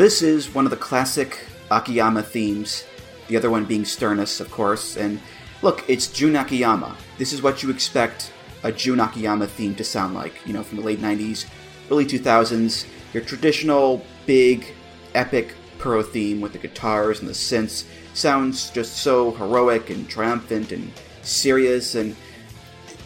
[0.09, 1.39] This is one of the classic
[1.71, 2.87] Akiyama themes,
[3.27, 4.97] the other one being Sterness, of course.
[4.97, 5.21] And
[5.61, 6.97] look, it's Jun Akiyama.
[7.19, 8.33] This is what you expect
[8.63, 11.45] a Jun Akiyama theme to sound like, you know, from the late 90s,
[11.91, 12.87] early 2000s.
[13.13, 14.73] Your traditional, big,
[15.15, 17.85] epic Puro theme with the guitars and the synths
[18.15, 20.91] sounds just so heroic and triumphant and
[21.21, 22.17] serious and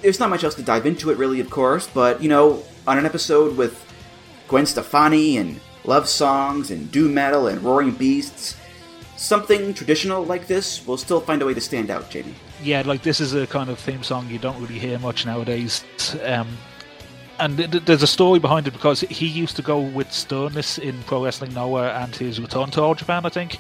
[0.03, 2.97] there's not much else to dive into it really of course but you know on
[2.97, 3.85] an episode with
[4.47, 8.57] Gwen Stefani and love songs and doom metal and roaring beasts,
[9.17, 12.35] something traditional like this will still find a way to stand out, Jamie.
[12.63, 15.85] Yeah, like this is a kind of theme song you don't really hear much nowadays.
[16.23, 16.49] Um,
[17.39, 20.79] and th- th- there's a story behind it because he used to go with Sterness
[20.79, 23.59] in Pro Wrestling Noah and his return to All Japan, I think.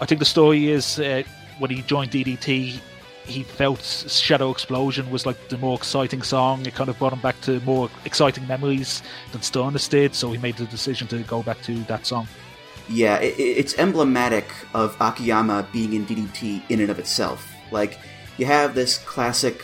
[0.00, 1.22] I think the story is uh,
[1.58, 2.78] when he joined DDT,
[3.26, 6.64] he felt Shadow Explosion was like the more exciting song.
[6.64, 9.02] It kind of brought him back to more exciting memories
[9.32, 12.28] than Sterness did, so he made the decision to go back to that song.
[12.88, 17.52] Yeah, it, it's emblematic of Akiyama being in DDT in and of itself.
[17.70, 17.98] Like,
[18.38, 19.62] you have this classic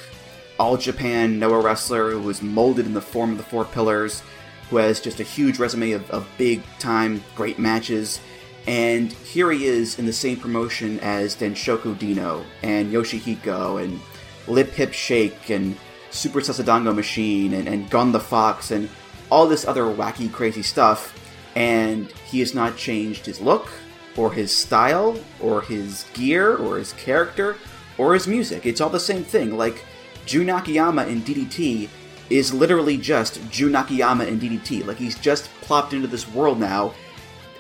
[0.59, 4.23] All Japan Noah wrestler who was molded in the form of the Four Pillars,
[4.71, 8.21] who has just a huge resume of, of big time, great matches.
[8.67, 14.01] And here he is in the same promotion as Danshoku Dino and Yoshihiko and
[14.47, 15.77] Lip Hip Shake and
[16.11, 18.89] Super Sasadango Machine and, and Gun the Fox and
[19.31, 21.19] all this other wacky, crazy stuff.
[21.57, 23.69] And he has not changed his look
[24.17, 27.57] or his style or his gear or his character
[27.99, 28.65] or his music.
[28.65, 29.57] It's all the same thing.
[29.57, 29.85] Like
[30.25, 31.89] Jun Akiyama in DDT
[32.31, 34.87] is literally just Jun Akiyama in DDT.
[34.87, 36.95] Like he's just plopped into this world now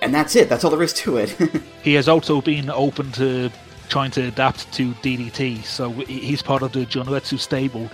[0.02, 0.48] and that's it.
[0.48, 1.34] That's all there is to it.
[1.82, 3.50] He has also been open to
[3.88, 7.90] trying to adapt to DDT, so he's part of the Junretsu stable,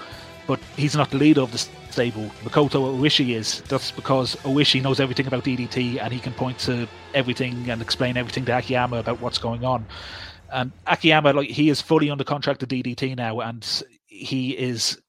[0.47, 2.31] but he's not the leader of the stable.
[2.45, 3.63] Makoto Oishi is.
[3.63, 8.19] That's because Oishi knows everything about DDT and he can point to everything and explain
[8.19, 9.87] everything to Akiyama about what's going on.
[10.53, 13.67] And Akiyama, like he is fully under contract to DDT now, and
[14.07, 15.01] he is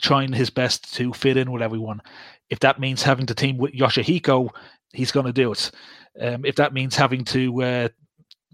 [0.00, 2.00] trying his best to fit in with everyone.
[2.48, 4.50] If that means having to team with Yoshihiko,
[4.92, 5.70] he's going to do it.
[6.18, 7.88] Um, if that means having to uh,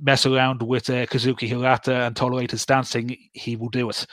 [0.00, 4.06] mess around with uh, Kazuki Hirata and tolerate his dancing, he will do it.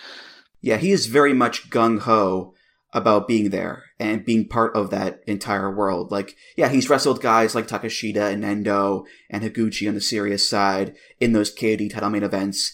[0.61, 2.53] yeah, he is very much gung ho
[2.93, 6.11] about being there and being part of that entire world.
[6.11, 10.95] Like, yeah, he's wrestled guys like Takeshita and Endo and Higuchi on the serious side
[11.19, 12.71] in those KOD title main events.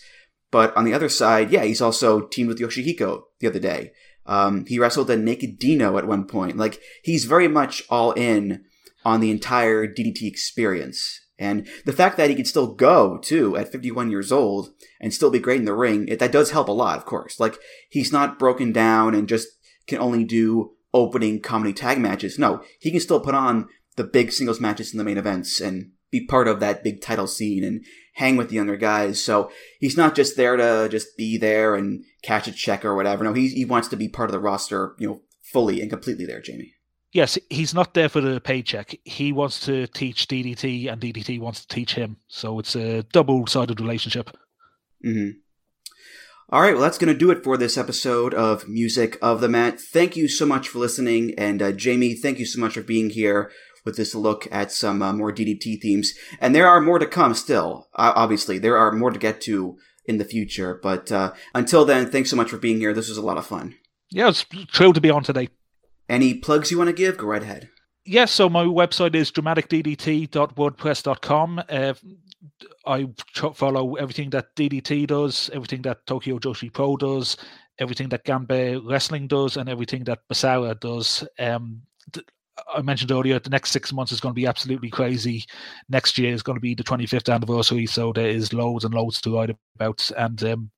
[0.51, 3.91] But on the other side, yeah, he's also teamed with Yoshihiko the other day.
[4.25, 6.57] Um, he wrestled a Naked Dino at one point.
[6.57, 8.65] Like, he's very much all in
[9.05, 11.21] on the entire DDT experience.
[11.37, 15.31] And the fact that he can still go, too, at 51 years old and still
[15.31, 17.39] be great in the ring, it, that does help a lot, of course.
[17.39, 17.57] Like,
[17.89, 19.47] he's not broken down and just
[19.87, 22.37] can only do opening comedy tag matches.
[22.37, 25.91] No, he can still put on the big singles matches in the main events and
[26.11, 27.85] be part of that big title scene and
[28.15, 29.23] hang with the younger guys.
[29.23, 33.23] So he's not just there to just be there and catch a check or whatever.
[33.23, 36.25] No, he, he wants to be part of the roster, you know, fully and completely
[36.25, 36.73] there, Jamie.
[37.11, 38.95] Yes, he's not there for the paycheck.
[39.03, 42.17] He wants to teach DDT, and DDT wants to teach him.
[42.27, 44.29] So it's a double-sided relationship.
[45.03, 45.29] hmm
[46.49, 49.49] All right, well, that's going to do it for this episode of Music of the
[49.49, 49.79] Mat.
[49.79, 51.33] Thank you so much for listening.
[51.35, 53.51] And uh, Jamie, thank you so much for being here
[53.85, 56.13] with this look at some uh, more DDT themes.
[56.39, 58.59] And there are more to come still, uh, obviously.
[58.59, 60.79] There are more to get to in the future.
[60.81, 62.93] But uh, until then, thanks so much for being here.
[62.93, 63.75] This was a lot of fun.
[64.11, 65.49] Yeah, it's thrilled to be on today.
[66.09, 67.17] Any plugs you want to give?
[67.17, 67.69] Go right ahead.
[68.05, 71.63] Yes, so my website is dramaticddt.wordpress.com.
[71.69, 71.93] Uh,
[72.87, 73.07] I
[73.53, 77.37] follow everything that DDT does, everything that Tokyo Joshi Pro does,
[77.77, 81.23] everything that Ganbare Wrestling does, and everything that Basara does.
[81.37, 82.25] Um, th-
[82.73, 85.45] I mentioned earlier, the next six months is going to be absolutely crazy.
[85.87, 89.21] Next year is going to be the 25th anniversary, so there is loads and loads
[89.21, 90.09] to write about.
[90.17, 90.71] And um,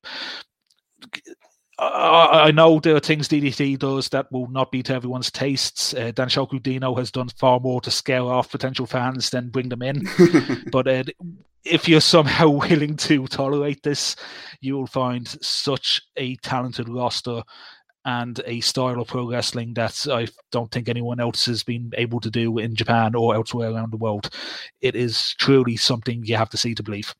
[1.82, 5.94] I, I know there are things DDT does that will not be to everyone's tastes.
[5.94, 9.82] Uh, Danshoku Dino has done far more to scare off potential fans than bring them
[9.82, 10.08] in.
[10.72, 11.04] but uh,
[11.64, 14.16] if you're somehow willing to tolerate this,
[14.60, 17.42] you will find such a talented roster
[18.04, 22.20] and a style of pro wrestling that I don't think anyone else has been able
[22.20, 24.28] to do in Japan or elsewhere around the world.
[24.80, 27.14] It is truly something you have to see to believe.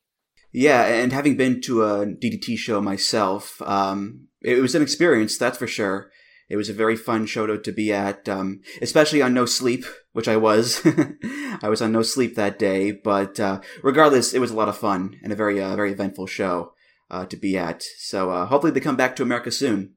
[0.53, 5.59] Yeah, and having been to a DDT show myself, um, it was an experience, that's
[5.59, 6.11] for sure.
[6.49, 9.85] It was a very fun show to, to be at, um, especially on No Sleep,
[10.13, 10.83] which I was.
[11.63, 14.77] I was on No Sleep that day, but uh, regardless, it was a lot of
[14.77, 16.75] fun and a very, uh, very eventful show
[17.11, 17.83] uh, to be at.
[17.99, 19.95] So uh, hopefully they come back to America soon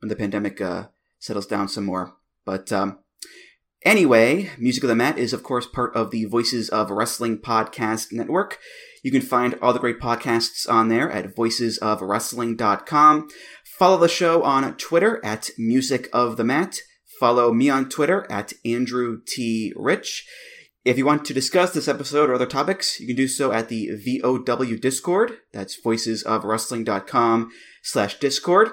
[0.00, 0.86] when the pandemic uh,
[1.18, 2.14] settles down some more.
[2.46, 3.00] But um,
[3.84, 8.10] Anyway, Music of the Mat is, of course, part of the Voices of Wrestling podcast
[8.10, 8.58] network.
[9.04, 13.28] You can find all the great podcasts on there at voicesofwrestling.com.
[13.78, 16.80] Follow the show on Twitter at Music of the Mat.
[17.20, 19.72] Follow me on Twitter at Andrew T.
[19.76, 20.26] Rich.
[20.84, 23.68] If you want to discuss this episode or other topics, you can do so at
[23.68, 25.38] the VOW Discord.
[25.52, 27.50] That's voicesofwrestling.com
[27.84, 28.70] slash Discord.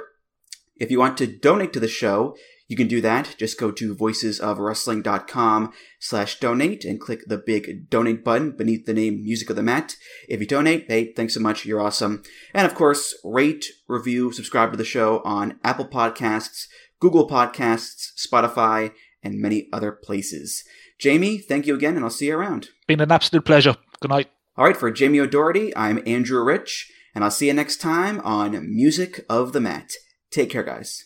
[0.76, 2.36] If you want to donate to the show,
[2.68, 3.36] you can do that.
[3.38, 9.24] Just go to voicesofwrestling.com slash donate and click the big donate button beneath the name
[9.24, 9.95] Music of the Mat.
[10.28, 11.66] If you donate, hey, thanks so much.
[11.66, 12.24] You're awesome.
[12.53, 16.68] And of course, rate, review, subscribe to the show on Apple Podcasts,
[16.99, 18.91] Google Podcasts, Spotify,
[19.22, 20.63] and many other places.
[20.99, 22.70] Jamie, thank you again, and I'll see you around.
[22.88, 23.76] Been an absolute pleasure.
[23.99, 24.32] Good night.
[24.57, 28.74] All right, for Jamie O'Doherty, I'm Andrew Rich, and I'll see you next time on
[28.74, 29.91] Music of the Mat.
[30.32, 31.05] Take care, guys.